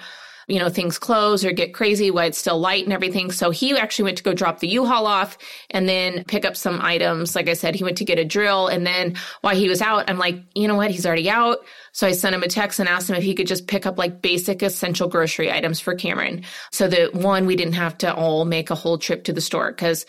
you 0.51 0.59
know, 0.59 0.67
things 0.67 0.99
close 0.99 1.45
or 1.45 1.53
get 1.53 1.73
crazy 1.73 2.11
while 2.11 2.27
it's 2.27 2.37
still 2.37 2.59
light 2.59 2.83
and 2.83 2.91
everything. 2.91 3.31
So 3.31 3.51
he 3.51 3.77
actually 3.77 4.03
went 4.03 4.17
to 4.17 4.23
go 4.23 4.33
drop 4.33 4.59
the 4.59 4.67
U-Haul 4.67 5.07
off 5.07 5.37
and 5.69 5.87
then 5.87 6.25
pick 6.25 6.43
up 6.43 6.57
some 6.57 6.81
items. 6.81 7.37
Like 7.37 7.47
I 7.47 7.53
said, 7.53 7.73
he 7.73 7.85
went 7.85 7.99
to 7.99 8.05
get 8.05 8.19
a 8.19 8.25
drill. 8.25 8.67
And 8.67 8.85
then 8.85 9.15
while 9.39 9.55
he 9.55 9.69
was 9.69 9.81
out, 9.81 10.09
I'm 10.09 10.17
like, 10.17 10.43
you 10.53 10.67
know 10.67 10.75
what? 10.75 10.91
He's 10.91 11.05
already 11.05 11.29
out. 11.29 11.59
So 11.93 12.05
I 12.05 12.11
sent 12.11 12.35
him 12.35 12.43
a 12.43 12.49
text 12.49 12.81
and 12.81 12.89
asked 12.89 13.09
him 13.09 13.15
if 13.15 13.23
he 13.23 13.33
could 13.33 13.47
just 13.47 13.65
pick 13.65 13.85
up 13.85 13.97
like 13.97 14.21
basic 14.21 14.61
essential 14.61 15.07
grocery 15.07 15.49
items 15.49 15.79
for 15.79 15.95
Cameron. 15.95 16.43
So 16.73 16.89
that 16.89 17.13
one, 17.13 17.45
we 17.45 17.55
didn't 17.55 17.75
have 17.75 17.97
to 17.99 18.13
all 18.13 18.43
make 18.43 18.71
a 18.71 18.75
whole 18.75 18.97
trip 18.97 19.23
to 19.25 19.33
the 19.33 19.39
store. 19.39 19.71
Cause 19.71 20.05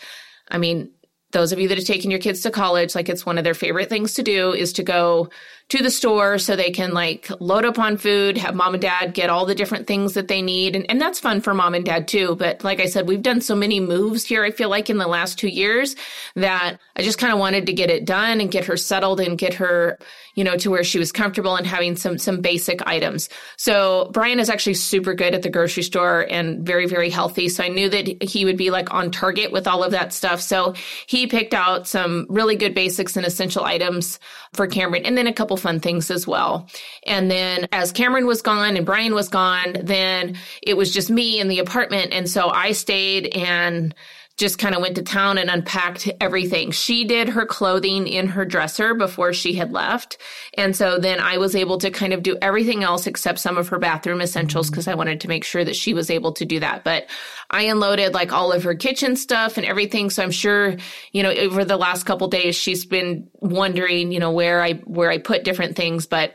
I 0.51 0.57
mean, 0.57 0.91
those 1.31 1.53
of 1.53 1.59
you 1.59 1.69
that 1.69 1.77
have 1.77 1.87
taken 1.87 2.11
your 2.11 2.19
kids 2.19 2.41
to 2.41 2.51
college, 2.51 2.95
like 2.95 3.07
it's 3.07 3.25
one 3.25 3.37
of 3.37 3.45
their 3.45 3.53
favorite 3.53 3.89
things 3.89 4.15
to 4.15 4.23
do 4.23 4.51
is 4.51 4.73
to 4.73 4.83
go 4.83 5.29
to 5.73 5.81
the 5.81 5.89
store 5.89 6.37
so 6.37 6.55
they 6.55 6.69
can 6.69 6.91
like 6.91 7.27
load 7.39 7.65
up 7.65 7.79
on 7.79 7.97
food, 7.97 8.37
have 8.37 8.53
mom 8.53 8.75
and 8.75 8.81
dad 8.81 9.11
get 9.11 9.31
all 9.31 9.47
the 9.47 9.55
different 9.55 9.87
things 9.87 10.13
that 10.13 10.27
they 10.27 10.39
need. 10.39 10.75
And, 10.75 10.85
and 10.87 11.01
that's 11.01 11.19
fun 11.19 11.41
for 11.41 11.51
mom 11.55 11.73
and 11.73 11.83
dad 11.83 12.07
too. 12.07 12.35
But 12.35 12.63
like 12.63 12.79
I 12.79 12.85
said, 12.85 13.07
we've 13.07 13.23
done 13.23 13.41
so 13.41 13.55
many 13.55 13.79
moves 13.79 14.23
here, 14.23 14.43
I 14.43 14.51
feel 14.51 14.69
like 14.69 14.91
in 14.91 14.99
the 14.99 15.07
last 15.07 15.39
two 15.39 15.47
years 15.47 15.95
that 16.35 16.77
I 16.95 17.01
just 17.01 17.17
kind 17.17 17.33
of 17.33 17.39
wanted 17.39 17.65
to 17.65 17.73
get 17.73 17.89
it 17.89 18.05
done 18.05 18.39
and 18.39 18.51
get 18.51 18.65
her 18.65 18.77
settled 18.77 19.19
and 19.19 19.35
get 19.35 19.55
her, 19.55 19.97
you 20.35 20.43
know, 20.43 20.55
to 20.57 20.69
where 20.69 20.83
she 20.83 20.99
was 20.99 21.11
comfortable 21.11 21.55
and 21.55 21.65
having 21.65 21.95
some, 21.95 22.19
some 22.19 22.41
basic 22.41 22.85
items. 22.85 23.29
So 23.57 24.11
Brian 24.13 24.39
is 24.39 24.51
actually 24.51 24.75
super 24.75 25.15
good 25.15 25.33
at 25.33 25.41
the 25.41 25.49
grocery 25.49 25.81
store 25.81 26.27
and 26.29 26.63
very, 26.63 26.85
very 26.85 27.09
healthy. 27.09 27.49
So 27.49 27.63
I 27.63 27.69
knew 27.69 27.89
that 27.89 28.21
he 28.21 28.45
would 28.45 28.57
be 28.57 28.69
like 28.69 28.93
on 28.93 29.09
target 29.09 29.51
with 29.51 29.67
all 29.67 29.83
of 29.83 29.89
that 29.89 30.13
stuff. 30.13 30.39
So 30.39 30.75
he 31.07 31.25
picked 31.25 31.55
out 31.55 31.87
some 31.87 32.27
really 32.29 32.57
good 32.57 32.75
basics 32.75 33.17
and 33.17 33.25
essential 33.25 33.63
items 33.63 34.19
for 34.53 34.67
Cameron 34.67 35.03
and 35.03 35.17
then 35.17 35.25
a 35.25 35.33
couple 35.33 35.57
fun 35.63 35.79
things 35.79 36.11
as 36.11 36.27
well. 36.27 36.67
And 37.07 37.31
then 37.31 37.67
as 37.71 37.91
Cameron 37.91 38.27
was 38.27 38.43
gone 38.43 38.77
and 38.77 38.85
Brian 38.85 39.15
was 39.15 39.29
gone, 39.29 39.77
then 39.81 40.37
it 40.61 40.77
was 40.77 40.93
just 40.93 41.09
me 41.09 41.39
in 41.39 41.47
the 41.47 41.59
apartment. 41.59 42.13
And 42.13 42.29
so 42.29 42.49
I 42.49 42.73
stayed 42.73 43.35
and 43.35 43.95
just 44.35 44.57
kind 44.57 44.73
of 44.73 44.81
went 44.81 44.95
to 44.95 45.03
town 45.03 45.37
and 45.37 45.49
unpacked 45.49 46.09
everything. 46.19 46.71
She 46.71 47.03
did 47.03 47.29
her 47.29 47.45
clothing 47.45 48.07
in 48.07 48.27
her 48.27 48.45
dresser 48.45 48.95
before 48.95 49.31
she 49.31 49.53
had 49.53 49.71
left. 49.71 50.17
And 50.55 50.75
so 50.75 50.97
then 50.97 51.19
I 51.19 51.37
was 51.37 51.55
able 51.55 51.77
to 51.79 51.91
kind 51.91 52.13
of 52.13 52.23
do 52.23 52.37
everything 52.41 52.83
else 52.83 53.05
except 53.05 53.39
some 53.39 53.57
of 53.57 53.67
her 53.67 53.77
bathroom 53.77 54.21
essentials 54.21 54.67
mm-hmm. 54.67 54.73
because 54.73 54.87
I 54.87 54.95
wanted 54.95 55.21
to 55.21 55.27
make 55.27 55.43
sure 55.43 55.63
that 55.63 55.75
she 55.75 55.93
was 55.93 56.09
able 56.09 56.31
to 56.33 56.45
do 56.45 56.59
that. 56.61 56.83
But 56.83 57.05
I 57.51 57.63
unloaded 57.63 58.15
like 58.15 58.33
all 58.33 58.51
of 58.51 58.63
her 58.63 58.73
kitchen 58.73 59.15
stuff 59.15 59.57
and 59.57 59.67
everything. 59.67 60.09
So 60.09 60.23
I'm 60.23 60.31
sure, 60.31 60.77
you 61.11 61.21
know, 61.21 61.31
over 61.31 61.63
the 61.63 61.77
last 61.77 62.05
couple 62.05 62.27
days, 62.27 62.55
she's 62.55 62.85
been 62.85 63.29
wondering, 63.39 64.11
you 64.11 64.19
know, 64.19 64.31
where 64.31 64.63
I, 64.63 64.73
where 64.73 65.11
I 65.11 65.19
put 65.19 65.43
different 65.43 65.75
things. 65.75 66.07
But 66.07 66.33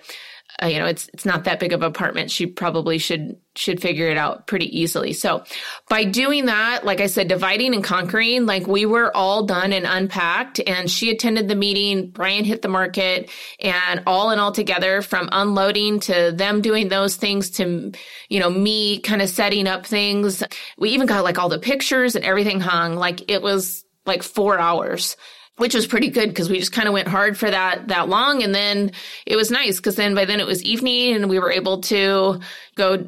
uh, 0.61 0.67
you 0.67 0.79
know, 0.79 0.87
it's 0.87 1.09
it's 1.13 1.25
not 1.25 1.45
that 1.45 1.61
big 1.61 1.73
of 1.73 1.83
an 1.83 1.89
apartment. 1.89 2.31
She 2.31 2.47
probably 2.47 2.99
should 2.99 3.37
should 3.55 3.81
figure 3.81 4.09
it 4.09 4.17
out 4.17 4.49
pretty 4.49 4.81
easily. 4.81 5.13
So, 5.13 5.45
by 5.89 6.05
doing 6.05 6.47
that, 6.47 6.85
like 6.85 7.01
I 7.01 7.07
said, 7.07 7.29
dividing 7.29 7.75
and 7.75 7.85
conquering, 7.85 8.45
like 8.45 8.67
we 8.67 8.85
were 8.85 9.17
all 9.17 9.45
done 9.45 9.73
and 9.73 9.87
unpacked, 9.87 10.61
and 10.67 10.91
she 10.91 11.11
attended 11.11 11.47
the 11.47 11.55
meeting. 11.55 12.11
Brian 12.11 12.45
hit 12.45 12.63
the 12.63 12.69
market, 12.69 13.31
and 13.61 14.03
all 14.07 14.31
in 14.33 14.41
all 14.41 14.51
together, 14.51 15.01
from 15.01 15.29
unloading 15.31 16.01
to 16.01 16.33
them 16.35 16.61
doing 16.61 16.89
those 16.89 17.15
things 17.15 17.51
to, 17.51 17.93
you 18.29 18.41
know, 18.41 18.51
me 18.51 18.99
kind 18.99 19.23
of 19.23 19.29
setting 19.29 19.69
up 19.69 19.87
things. 19.87 20.43
We 20.77 20.91
even 20.91 21.07
got 21.07 21.23
like 21.23 21.39
all 21.39 21.49
the 21.49 21.61
pictures 21.61 22.17
and 22.17 22.25
everything 22.25 22.61
hung. 22.61 22.97
Like 22.97 23.31
it 23.31 23.43
was 23.43 23.85
like 24.07 24.25
four 24.25 24.59
hours 24.59 25.17
which 25.59 25.75
was 25.75 25.87
pretty 25.87 26.09
good 26.09 26.29
because 26.29 26.49
we 26.49 26.59
just 26.59 26.73
kind 26.73 26.89
of 26.89 26.95
went 26.95 27.09
hard 27.09 27.37
for 27.37 27.51
that 27.51 27.89
that 27.89 28.09
long 28.09 28.43
and 28.43 28.55
then 28.55 28.91
it 29.27 29.37
was 29.37 29.51
nice 29.51 29.77
because 29.77 29.97
then 29.97 30.15
by 30.15 30.25
then 30.25 30.41
it 30.41 30.47
was 30.47 30.63
evening 30.65 31.15
and 31.15 31.29
we 31.29 31.39
were 31.39 31.53
able 31.53 31.81
to 31.83 32.41
go 32.75 33.07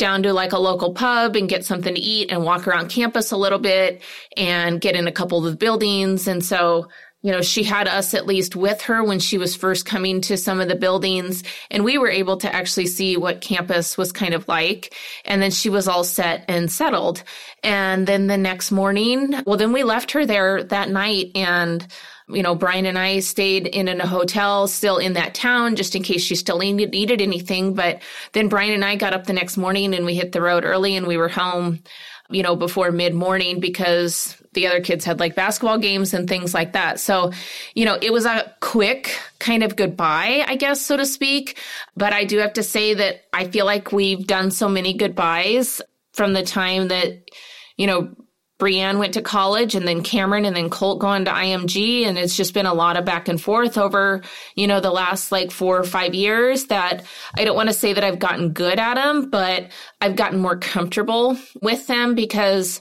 down 0.00 0.22
to 0.24 0.32
like 0.32 0.52
a 0.52 0.58
local 0.58 0.92
pub 0.94 1.36
and 1.36 1.48
get 1.48 1.64
something 1.64 1.94
to 1.94 2.00
eat 2.00 2.32
and 2.32 2.42
walk 2.42 2.66
around 2.66 2.88
campus 2.88 3.30
a 3.30 3.36
little 3.36 3.58
bit 3.58 4.02
and 4.36 4.80
get 4.80 4.96
in 4.96 5.06
a 5.06 5.12
couple 5.12 5.46
of 5.46 5.58
buildings. 5.58 6.26
And 6.26 6.44
so 6.44 6.88
you 7.22 7.32
know, 7.32 7.42
she 7.42 7.62
had 7.62 7.86
us 7.86 8.14
at 8.14 8.26
least 8.26 8.56
with 8.56 8.80
her 8.82 9.04
when 9.04 9.18
she 9.18 9.36
was 9.36 9.54
first 9.54 9.84
coming 9.84 10.22
to 10.22 10.36
some 10.38 10.60
of 10.60 10.68
the 10.68 10.74
buildings 10.74 11.42
and 11.70 11.84
we 11.84 11.98
were 11.98 12.08
able 12.08 12.38
to 12.38 12.54
actually 12.54 12.86
see 12.86 13.16
what 13.16 13.42
campus 13.42 13.98
was 13.98 14.10
kind 14.10 14.32
of 14.32 14.48
like. 14.48 14.94
And 15.26 15.42
then 15.42 15.50
she 15.50 15.68
was 15.68 15.86
all 15.86 16.04
set 16.04 16.46
and 16.48 16.72
settled. 16.72 17.22
And 17.62 18.06
then 18.06 18.26
the 18.26 18.38
next 18.38 18.70
morning, 18.70 19.34
well, 19.44 19.58
then 19.58 19.72
we 19.72 19.82
left 19.82 20.12
her 20.12 20.24
there 20.24 20.64
that 20.64 20.88
night 20.88 21.32
and 21.34 21.86
you 22.32 22.42
know, 22.42 22.54
Brian 22.54 22.86
and 22.86 22.98
I 22.98 23.20
stayed 23.20 23.66
in 23.66 23.88
a 23.88 24.06
hotel 24.06 24.66
still 24.66 24.98
in 24.98 25.14
that 25.14 25.34
town 25.34 25.76
just 25.76 25.94
in 25.94 26.02
case 26.02 26.22
she 26.22 26.34
still 26.34 26.58
needed, 26.58 26.90
needed 26.90 27.20
anything. 27.20 27.74
But 27.74 28.02
then 28.32 28.48
Brian 28.48 28.74
and 28.74 28.84
I 28.84 28.96
got 28.96 29.14
up 29.14 29.26
the 29.26 29.32
next 29.32 29.56
morning 29.56 29.94
and 29.94 30.06
we 30.06 30.14
hit 30.14 30.32
the 30.32 30.42
road 30.42 30.64
early 30.64 30.96
and 30.96 31.06
we 31.06 31.16
were 31.16 31.28
home, 31.28 31.82
you 32.30 32.42
know, 32.42 32.56
before 32.56 32.92
mid 32.92 33.14
morning 33.14 33.60
because 33.60 34.36
the 34.52 34.66
other 34.66 34.80
kids 34.80 35.04
had 35.04 35.20
like 35.20 35.34
basketball 35.34 35.78
games 35.78 36.12
and 36.12 36.28
things 36.28 36.54
like 36.54 36.72
that. 36.72 36.98
So, 36.98 37.32
you 37.74 37.84
know, 37.84 37.98
it 38.00 38.12
was 38.12 38.26
a 38.26 38.52
quick 38.60 39.16
kind 39.38 39.62
of 39.62 39.76
goodbye, 39.76 40.44
I 40.46 40.56
guess, 40.56 40.80
so 40.80 40.96
to 40.96 41.06
speak. 41.06 41.58
But 41.96 42.12
I 42.12 42.24
do 42.24 42.38
have 42.38 42.54
to 42.54 42.62
say 42.62 42.94
that 42.94 43.24
I 43.32 43.46
feel 43.46 43.66
like 43.66 43.92
we've 43.92 44.26
done 44.26 44.50
so 44.50 44.68
many 44.68 44.94
goodbyes 44.94 45.80
from 46.12 46.32
the 46.32 46.42
time 46.42 46.88
that, 46.88 47.30
you 47.76 47.86
know, 47.86 48.14
Brienne 48.60 48.98
went 48.98 49.14
to 49.14 49.22
college 49.22 49.74
and 49.74 49.88
then 49.88 50.04
Cameron 50.04 50.44
and 50.44 50.54
then 50.54 50.70
Colt 50.70 51.00
going 51.00 51.24
to 51.24 51.32
IMG. 51.32 52.04
And 52.04 52.16
it's 52.16 52.36
just 52.36 52.54
been 52.54 52.66
a 52.66 52.74
lot 52.74 52.96
of 52.96 53.04
back 53.04 53.26
and 53.26 53.40
forth 53.40 53.76
over, 53.76 54.22
you 54.54 54.68
know, 54.68 54.78
the 54.78 54.92
last 54.92 55.32
like 55.32 55.50
four 55.50 55.78
or 55.78 55.84
five 55.84 56.14
years 56.14 56.66
that 56.66 57.04
I 57.36 57.44
don't 57.44 57.56
want 57.56 57.70
to 57.70 57.74
say 57.74 57.92
that 57.92 58.04
I've 58.04 58.20
gotten 58.20 58.52
good 58.52 58.78
at 58.78 58.94
them, 58.94 59.30
but 59.30 59.70
I've 60.00 60.14
gotten 60.14 60.38
more 60.38 60.56
comfortable 60.56 61.36
with 61.60 61.88
them 61.88 62.14
because 62.14 62.80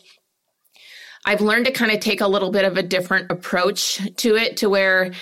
I've 1.26 1.42
learned 1.42 1.66
to 1.66 1.72
kind 1.72 1.92
of 1.92 2.00
take 2.00 2.22
a 2.22 2.28
little 2.28 2.52
bit 2.52 2.66
of 2.66 2.78
a 2.78 2.84
different 2.84 3.32
approach 3.32 4.00
to 4.18 4.36
it 4.36 4.58
to 4.58 4.70
where, 4.70 5.14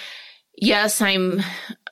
yes, 0.56 1.02
I'm, 1.02 1.42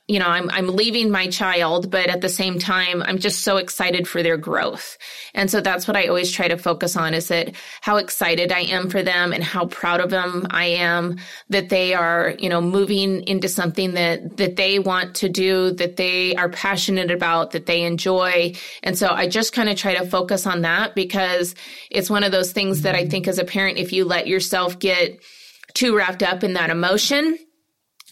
you 0.07 0.19
know, 0.19 0.27
I'm, 0.27 0.51
I'm 0.51 0.75
leaving 0.75 1.09
my 1.09 1.27
child, 1.27 1.89
but 1.89 2.09
at 2.09 2.21
the 2.21 2.29
same 2.29 2.59
time, 2.59 3.01
I'm 3.01 3.17
just 3.17 3.41
so 3.41 3.57
excited 3.57 4.07
for 4.07 4.21
their 4.21 4.37
growth. 4.37 4.99
And 5.33 5.49
so 5.49 5.61
that's 5.61 5.87
what 5.87 5.97
I 5.97 6.07
always 6.07 6.31
try 6.31 6.47
to 6.47 6.57
focus 6.57 6.95
on 6.95 7.15
is 7.15 7.29
that 7.29 7.55
how 7.81 7.97
excited 7.97 8.51
I 8.51 8.61
am 8.61 8.91
for 8.91 9.01
them 9.01 9.33
and 9.33 9.43
how 9.43 9.65
proud 9.65 10.01
of 10.01 10.11
them 10.11 10.45
I 10.51 10.65
am 10.65 11.17
that 11.49 11.69
they 11.69 11.95
are, 11.95 12.35
you 12.37 12.49
know, 12.49 12.61
moving 12.61 13.27
into 13.27 13.49
something 13.49 13.95
that, 13.95 14.37
that 14.37 14.57
they 14.57 14.77
want 14.77 15.15
to 15.15 15.29
do, 15.29 15.71
that 15.71 15.95
they 15.95 16.35
are 16.35 16.49
passionate 16.49 17.09
about, 17.09 17.51
that 17.51 17.65
they 17.65 17.81
enjoy. 17.81 18.53
And 18.83 18.95
so 18.95 19.07
I 19.07 19.27
just 19.27 19.53
kind 19.53 19.69
of 19.69 19.75
try 19.75 19.95
to 19.95 20.05
focus 20.05 20.45
on 20.45 20.61
that 20.61 20.93
because 20.93 21.55
it's 21.89 22.11
one 22.11 22.23
of 22.23 22.31
those 22.31 22.51
things 22.51 22.83
that 22.83 22.93
I 22.93 23.07
think 23.07 23.27
as 23.27 23.39
a 23.39 23.43
parent, 23.43 23.79
if 23.79 23.91
you 23.91 24.05
let 24.05 24.27
yourself 24.27 24.77
get 24.77 25.19
too 25.73 25.97
wrapped 25.97 26.21
up 26.21 26.43
in 26.43 26.53
that 26.53 26.69
emotion, 26.69 27.39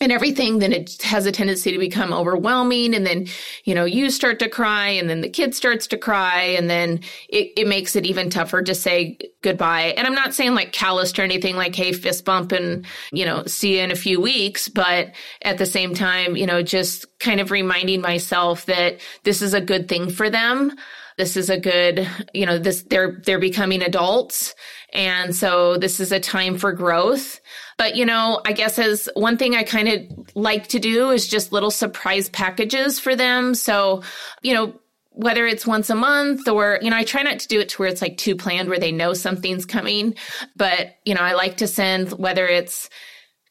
and 0.01 0.11
everything, 0.11 0.59
then 0.59 0.73
it 0.73 1.01
has 1.03 1.25
a 1.25 1.31
tendency 1.31 1.71
to 1.71 1.77
become 1.77 2.13
overwhelming. 2.13 2.95
And 2.95 3.05
then, 3.05 3.27
you 3.63 3.75
know, 3.75 3.85
you 3.85 4.09
start 4.09 4.39
to 4.39 4.49
cry 4.49 4.89
and 4.89 5.09
then 5.09 5.21
the 5.21 5.29
kid 5.29 5.53
starts 5.53 5.85
to 5.87 5.97
cry. 5.97 6.41
And 6.41 6.69
then 6.69 7.01
it, 7.29 7.53
it 7.55 7.67
makes 7.67 7.95
it 7.95 8.05
even 8.05 8.29
tougher 8.29 8.63
to 8.63 8.73
say 8.73 9.17
goodbye. 9.41 9.93
And 9.95 10.07
I'm 10.07 10.15
not 10.15 10.33
saying 10.33 10.55
like 10.55 10.71
calloused 10.71 11.19
or 11.19 11.21
anything 11.21 11.55
like, 11.55 11.75
hey, 11.75 11.93
fist 11.93 12.25
bump 12.25 12.51
and, 12.51 12.85
you 13.11 13.23
know, 13.23 13.45
see 13.45 13.77
you 13.77 13.83
in 13.83 13.91
a 13.91 13.95
few 13.95 14.19
weeks. 14.19 14.67
But 14.67 15.11
at 15.43 15.59
the 15.59 15.65
same 15.65 15.93
time, 15.93 16.35
you 16.35 16.47
know, 16.47 16.63
just 16.63 17.05
kind 17.19 17.39
of 17.39 17.51
reminding 17.51 18.01
myself 18.01 18.65
that 18.65 18.99
this 19.23 19.41
is 19.41 19.53
a 19.53 19.61
good 19.61 19.87
thing 19.87 20.09
for 20.09 20.29
them. 20.29 20.75
This 21.17 21.37
is 21.37 21.49
a 21.49 21.59
good, 21.59 22.07
you 22.33 22.45
know, 22.45 22.57
this, 22.57 22.83
they're, 22.83 23.21
they're 23.25 23.39
becoming 23.39 23.81
adults. 23.81 24.55
And 24.91 25.35
so 25.35 25.77
this 25.77 25.99
is 25.99 26.11
a 26.11 26.19
time 26.19 26.57
for 26.57 26.71
growth. 26.71 27.39
But, 27.77 27.95
you 27.95 28.05
know, 28.05 28.41
I 28.45 28.53
guess 28.53 28.77
as 28.79 29.09
one 29.15 29.37
thing 29.37 29.55
I 29.55 29.63
kind 29.63 29.87
of 29.87 30.35
like 30.35 30.67
to 30.69 30.79
do 30.79 31.11
is 31.11 31.27
just 31.27 31.51
little 31.51 31.71
surprise 31.71 32.29
packages 32.29 32.99
for 32.99 33.15
them. 33.15 33.55
So, 33.55 34.03
you 34.41 34.53
know, 34.53 34.79
whether 35.15 35.45
it's 35.45 35.67
once 35.67 35.89
a 35.89 35.95
month 35.95 36.47
or, 36.47 36.79
you 36.81 36.89
know, 36.89 36.97
I 36.97 37.03
try 37.03 37.21
not 37.21 37.39
to 37.39 37.47
do 37.47 37.59
it 37.59 37.69
to 37.69 37.77
where 37.77 37.89
it's 37.89 38.01
like 38.01 38.17
too 38.17 38.35
planned 38.35 38.69
where 38.69 38.79
they 38.79 38.91
know 38.91 39.13
something's 39.13 39.65
coming. 39.65 40.15
But, 40.55 40.95
you 41.05 41.13
know, 41.13 41.21
I 41.21 41.33
like 41.33 41.57
to 41.57 41.67
send 41.67 42.11
whether 42.13 42.47
it's, 42.47 42.89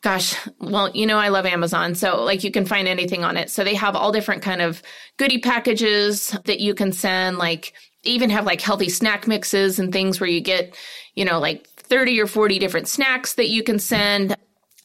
gosh, 0.02 0.34
well, 0.58 0.90
you 0.90 1.06
know, 1.06 1.16
I 1.16 1.28
love 1.28 1.46
Amazon. 1.46 1.94
So 1.94 2.22
like 2.24 2.42
you 2.44 2.50
can 2.50 2.66
find 2.66 2.88
anything 2.88 3.24
on 3.24 3.36
it. 3.36 3.50
So 3.50 3.64
they 3.64 3.76
have 3.76 3.94
all 3.94 4.12
different 4.12 4.42
kind 4.42 4.60
of 4.60 4.82
goodie 5.16 5.38
packages 5.38 6.36
that 6.44 6.60
you 6.60 6.74
can 6.74 6.92
send, 6.92 7.38
like 7.38 7.72
even 8.02 8.28
have 8.30 8.44
like 8.44 8.60
healthy 8.60 8.88
snack 8.88 9.28
mixes 9.28 9.78
and 9.78 9.92
things 9.92 10.20
where 10.20 10.28
you 10.28 10.40
get, 10.40 10.76
you 11.14 11.24
know, 11.24 11.38
like 11.38 11.68
30 11.68 12.20
or 12.20 12.26
40 12.26 12.58
different 12.58 12.88
snacks 12.88 13.34
that 13.34 13.48
you 13.48 13.62
can 13.62 13.78
send. 13.78 14.36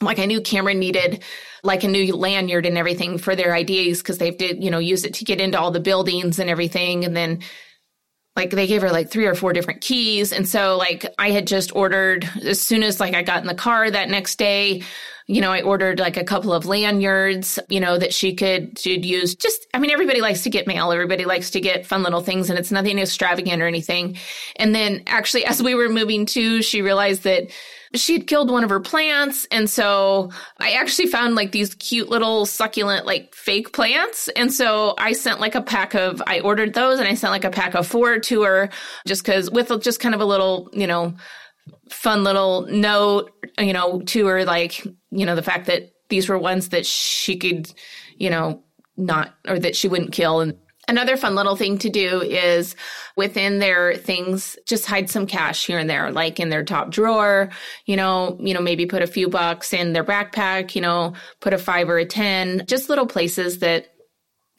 Like 0.01 0.19
I 0.19 0.25
knew 0.25 0.39
Cameron 0.39 0.77
needed 0.77 1.23
like 1.63 1.83
a 1.83 1.87
new 1.87 2.15
lanyard 2.15 2.67
and 2.67 2.77
everything 2.77 3.17
for 3.17 3.35
their 3.35 3.55
IDs 3.55 3.99
because 3.99 4.19
they've 4.19 4.37
did, 4.37 4.63
you 4.63 4.69
know, 4.69 4.77
use 4.77 5.03
it 5.03 5.15
to 5.15 5.25
get 5.25 5.41
into 5.41 5.59
all 5.59 5.71
the 5.71 5.79
buildings 5.79 6.37
and 6.37 6.47
everything. 6.47 7.03
And 7.03 7.17
then 7.17 7.39
like 8.37 8.51
they 8.51 8.67
gave 8.67 8.83
her 8.83 8.91
like 8.91 9.09
three 9.09 9.25
or 9.25 9.35
four 9.35 9.51
different 9.51 9.81
keys. 9.81 10.31
And 10.31 10.47
so 10.47 10.77
like 10.77 11.05
I 11.17 11.31
had 11.31 11.47
just 11.47 11.75
ordered 11.75 12.29
as 12.45 12.61
soon 12.61 12.83
as 12.83 12.99
like 12.99 13.15
I 13.15 13.23
got 13.23 13.41
in 13.41 13.47
the 13.47 13.55
car 13.55 13.89
that 13.89 14.09
next 14.09 14.37
day, 14.37 14.83
you 15.25 15.41
know, 15.41 15.51
I 15.51 15.61
ordered 15.61 15.99
like 15.99 16.15
a 16.15 16.23
couple 16.23 16.53
of 16.53 16.65
lanyards, 16.65 17.59
you 17.67 17.81
know, 17.81 17.97
that 17.97 18.13
she 18.13 18.33
could 18.35 18.79
she'd 18.79 19.03
use. 19.03 19.35
Just, 19.35 19.67
I 19.73 19.79
mean, 19.79 19.91
everybody 19.91 20.21
likes 20.21 20.43
to 20.43 20.49
get 20.49 20.67
mail. 20.67 20.91
Everybody 20.91 21.25
likes 21.25 21.51
to 21.51 21.59
get 21.59 21.85
fun 21.85 22.01
little 22.03 22.21
things, 22.21 22.49
and 22.49 22.57
it's 22.57 22.71
nothing 22.71 22.97
extravagant 22.97 23.61
or 23.61 23.67
anything. 23.67 24.17
And 24.55 24.73
then 24.73 25.03
actually, 25.05 25.45
as 25.45 25.61
we 25.61 25.75
were 25.75 25.89
moving 25.89 26.25
to, 26.27 26.61
she 26.61 26.81
realized 26.81 27.23
that 27.23 27.49
she 27.99 28.13
had 28.13 28.27
killed 28.27 28.49
one 28.49 28.63
of 28.63 28.69
her 28.69 28.79
plants. 28.79 29.47
And 29.51 29.69
so 29.69 30.31
I 30.59 30.71
actually 30.71 31.07
found 31.07 31.35
like 31.35 31.51
these 31.51 31.75
cute 31.75 32.09
little 32.09 32.45
succulent, 32.45 33.05
like 33.05 33.33
fake 33.35 33.73
plants. 33.73 34.27
And 34.35 34.53
so 34.53 34.95
I 34.97 35.13
sent 35.13 35.39
like 35.39 35.55
a 35.55 35.61
pack 35.61 35.93
of, 35.93 36.21
I 36.27 36.39
ordered 36.39 36.73
those 36.73 36.99
and 36.99 37.07
I 37.07 37.13
sent 37.13 37.31
like 37.31 37.45
a 37.45 37.49
pack 37.49 37.75
of 37.75 37.87
four 37.87 38.19
to 38.19 38.43
her 38.43 38.69
just 39.05 39.23
cause 39.23 39.49
with 39.49 39.71
just 39.81 39.99
kind 39.99 40.15
of 40.15 40.21
a 40.21 40.25
little, 40.25 40.69
you 40.73 40.87
know, 40.87 41.15
fun 41.89 42.23
little 42.23 42.65
note, 42.69 43.31
you 43.59 43.73
know, 43.73 44.01
to 44.01 44.25
her, 44.27 44.45
like, 44.45 44.85
you 45.11 45.25
know, 45.25 45.35
the 45.35 45.43
fact 45.43 45.67
that 45.67 45.91
these 46.09 46.29
were 46.29 46.37
ones 46.37 46.69
that 46.69 46.85
she 46.85 47.37
could, 47.37 47.71
you 48.17 48.29
know, 48.29 48.63
not, 48.95 49.35
or 49.47 49.59
that 49.59 49.75
she 49.75 49.87
wouldn't 49.87 50.11
kill. 50.11 50.39
And 50.39 50.57
another 50.87 51.17
fun 51.17 51.35
little 51.35 51.55
thing 51.55 51.77
to 51.79 51.89
do 51.89 52.21
is 52.21 52.75
within 53.15 53.59
their 53.59 53.95
things, 53.95 54.57
just 54.65 54.85
hide 54.85 55.09
some 55.09 55.27
cash 55.27 55.65
here 55.65 55.79
and 55.79 55.89
there, 55.89 56.11
like 56.11 56.39
in 56.39 56.49
their 56.49 56.63
top 56.63 56.89
drawer, 56.89 57.49
you 57.85 57.95
know, 57.95 58.37
you 58.39 58.53
know, 58.53 58.61
maybe 58.61 58.85
put 58.85 59.01
a 59.01 59.07
few 59.07 59.27
bucks 59.27 59.73
in 59.73 59.93
their 59.93 60.03
backpack, 60.03 60.75
you 60.75 60.81
know, 60.81 61.13
put 61.41 61.53
a 61.53 61.57
five 61.57 61.89
or 61.89 61.97
a 61.97 62.05
10, 62.05 62.65
just 62.67 62.89
little 62.89 63.07
places 63.07 63.59
that 63.59 63.93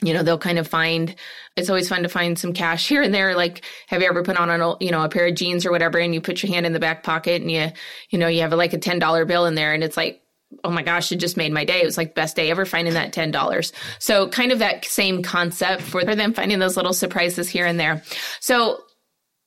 you 0.00 0.14
know 0.14 0.22
they'll 0.22 0.38
kind 0.38 0.58
of 0.58 0.68
find. 0.68 1.16
It's 1.56 1.68
always 1.68 1.88
fun 1.88 2.04
to 2.04 2.08
find 2.08 2.38
some 2.38 2.52
cash 2.52 2.86
here 2.86 3.02
and 3.02 3.12
there. 3.12 3.34
Like 3.34 3.64
have 3.88 4.00
you 4.00 4.08
ever 4.08 4.22
put 4.22 4.36
on 4.36 4.48
a 4.48 4.76
you 4.80 4.92
know 4.92 5.02
a 5.02 5.08
pair 5.08 5.26
of 5.26 5.34
jeans 5.34 5.66
or 5.66 5.72
whatever 5.72 5.98
and 5.98 6.14
you 6.14 6.20
put 6.20 6.40
your 6.40 6.52
hand 6.52 6.66
in 6.66 6.72
the 6.72 6.78
back 6.78 7.02
pocket 7.02 7.42
and 7.42 7.50
you 7.50 7.72
you 8.10 8.18
know 8.18 8.28
you 8.28 8.42
have 8.42 8.52
like 8.52 8.72
a 8.72 8.78
$10 8.78 9.26
bill 9.26 9.46
in 9.46 9.56
there 9.56 9.74
and 9.74 9.82
it's 9.82 9.96
like 9.96 10.22
oh 10.64 10.70
my 10.70 10.82
gosh 10.82 11.12
it 11.12 11.16
just 11.16 11.36
made 11.36 11.52
my 11.52 11.64
day. 11.64 11.82
It 11.82 11.84
was 11.84 11.96
like 11.96 12.14
best 12.14 12.36
day 12.36 12.50
ever 12.50 12.64
finding 12.64 12.94
that 12.94 13.12
$10 13.12 13.72
so 13.98 14.28
kind 14.28 14.52
of 14.52 14.60
that 14.60 14.84
same 14.84 15.22
concept 15.22 15.82
for 15.82 16.04
them 16.04 16.32
finding 16.32 16.58
those 16.58 16.76
little 16.76 16.92
surprises 16.92 17.48
here 17.48 17.66
and 17.66 17.78
there. 17.78 18.02
So 18.40 18.80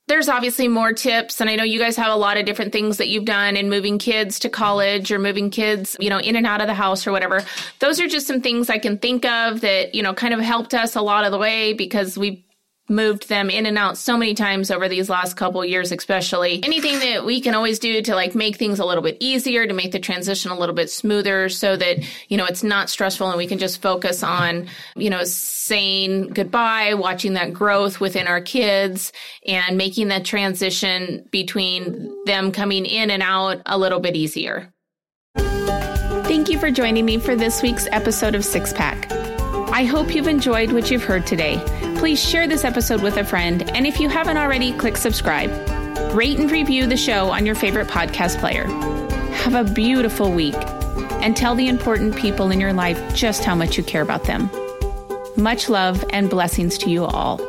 there's 0.08 0.28
obviously 0.28 0.68
more 0.68 0.92
tips 0.92 1.40
and 1.40 1.50
i 1.50 1.56
know 1.56 1.64
you 1.64 1.80
guys 1.80 1.96
have 1.96 2.12
a 2.12 2.16
lot 2.18 2.36
of 2.36 2.46
different 2.46 2.74
things 2.74 2.98
that 2.98 3.08
you've 3.08 3.24
done 3.24 3.56
in 3.56 3.70
moving 3.70 3.98
kids 3.98 4.40
to 4.40 4.50
college 4.50 5.10
or 5.10 5.20
moving 5.20 5.50
kids 5.50 5.96
you 6.02 6.10
know 6.10 6.20
in 6.20 6.36
and 6.36 6.46
out 6.46 6.60
of 6.60 6.68
the 6.68 6.74
house 6.74 7.08
or 7.08 7.12
whatever. 7.12 7.44
Those 7.80 8.02
are 8.02 8.08
just 8.08 8.28
some 8.28 8.42
things 8.42 8.70
i 8.70 8.78
can 8.78 8.98
think 8.98 9.26
of 9.26 9.62
that 9.62 9.96
you 9.96 10.04
know 10.04 10.14
kind 10.14 10.34
of 10.34 10.42
helped 10.42 10.74
us 10.74 10.96
a 10.96 11.02
lot 11.02 11.24
of 11.24 11.32
the 11.32 11.38
way 11.38 11.74
because 11.74 12.18
we 12.18 12.44
moved 12.90 13.30
them 13.30 13.50
in 13.50 13.66
and 13.66 13.78
out 13.78 13.98
so 13.98 14.18
many 14.18 14.34
times 14.34 14.70
over 14.70 14.90
these 14.90 15.10
last 15.10 15.36
couple 15.36 15.64
years 15.64 15.92
especially. 15.92 16.62
Anything 16.64 17.00
that 17.00 17.26
we 17.26 17.42
can 17.42 17.56
always 17.56 17.80
do 17.80 18.02
to 18.02 18.16
like 18.16 18.36
make 18.36 18.58
things 18.58 18.80
a 18.80 18.86
little 18.86 19.04
bit 19.04 19.18
easier 19.20 19.66
to 19.66 19.74
make 19.74 19.92
the 19.92 20.00
transition 20.00 20.52
a 20.52 20.58
little 20.58 20.76
bit 20.76 20.90
smoother 20.90 21.50
so 21.50 21.76
that 21.78 21.98
you 22.30 22.38
know 22.38 22.46
it's 22.46 22.64
not 22.64 22.90
stressful 22.90 23.30
and 23.30 23.38
we 23.38 23.48
can 23.48 23.60
just 23.60 23.82
focus 23.82 24.24
on 24.24 24.68
you 24.96 25.10
know 25.10 25.24
saying 25.24 26.28
goodbye 26.30 26.94
watching 26.94 27.34
that 27.34 27.54
growth 27.54 28.00
within 28.00 28.28
our 28.28 28.42
kids 28.42 29.14
and 29.48 29.78
making 29.78 30.10
that 30.10 30.26
transition 30.26 31.26
between 31.32 32.14
them 32.26 32.52
coming 32.52 32.86
in 32.86 33.10
and 33.10 33.24
out 33.24 33.62
a 33.66 33.78
little 33.78 34.00
bit 34.00 34.16
easier. 34.16 34.72
Thank 35.36 36.50
you 36.50 36.60
for 36.60 36.72
joining 36.72 37.06
me 37.06 37.18
for 37.18 37.36
this 37.36 37.62
week's 37.62 37.88
episode 37.92 38.36
of 38.36 38.46
six 38.46 38.72
pack. 38.72 39.12
I 39.72 39.84
hope 39.84 40.14
you've 40.14 40.28
enjoyed 40.28 40.72
what 40.72 40.92
you've 40.92 41.04
heard 41.04 41.26
today. 41.26 41.56
Please 42.02 42.20
share 42.20 42.48
this 42.48 42.66
episode 42.66 43.04
with 43.04 43.18
a 43.18 43.24
friend, 43.24 43.70
and 43.76 43.86
if 43.86 44.00
you 44.00 44.10
haven't 44.10 44.36
already, 44.36 44.74
click 44.74 44.98
subscribe. 44.98 45.52
Rate 46.16 46.40
and 46.40 46.50
review 46.50 46.88
the 46.88 46.98
show 46.98 47.30
on 47.30 47.46
your 47.46 47.54
favorite 47.54 47.88
podcast 47.88 48.40
player. 48.40 48.66
Have 49.34 49.54
a 49.54 49.72
beautiful 49.72 50.32
week, 50.32 50.56
and 51.22 51.38
tell 51.38 51.54
the 51.54 51.68
important 51.68 52.16
people 52.16 52.50
in 52.50 52.60
your 52.60 52.74
life 52.74 53.00
just 53.14 53.44
how 53.44 53.54
much 53.54 53.78
you 53.78 53.84
care 53.84 54.02
about 54.02 54.24
them. 54.24 54.50
Much 55.38 55.70
love 55.70 56.04
and 56.10 56.28
blessings 56.28 56.76
to 56.80 56.90
you 56.90 57.06
all. 57.06 57.40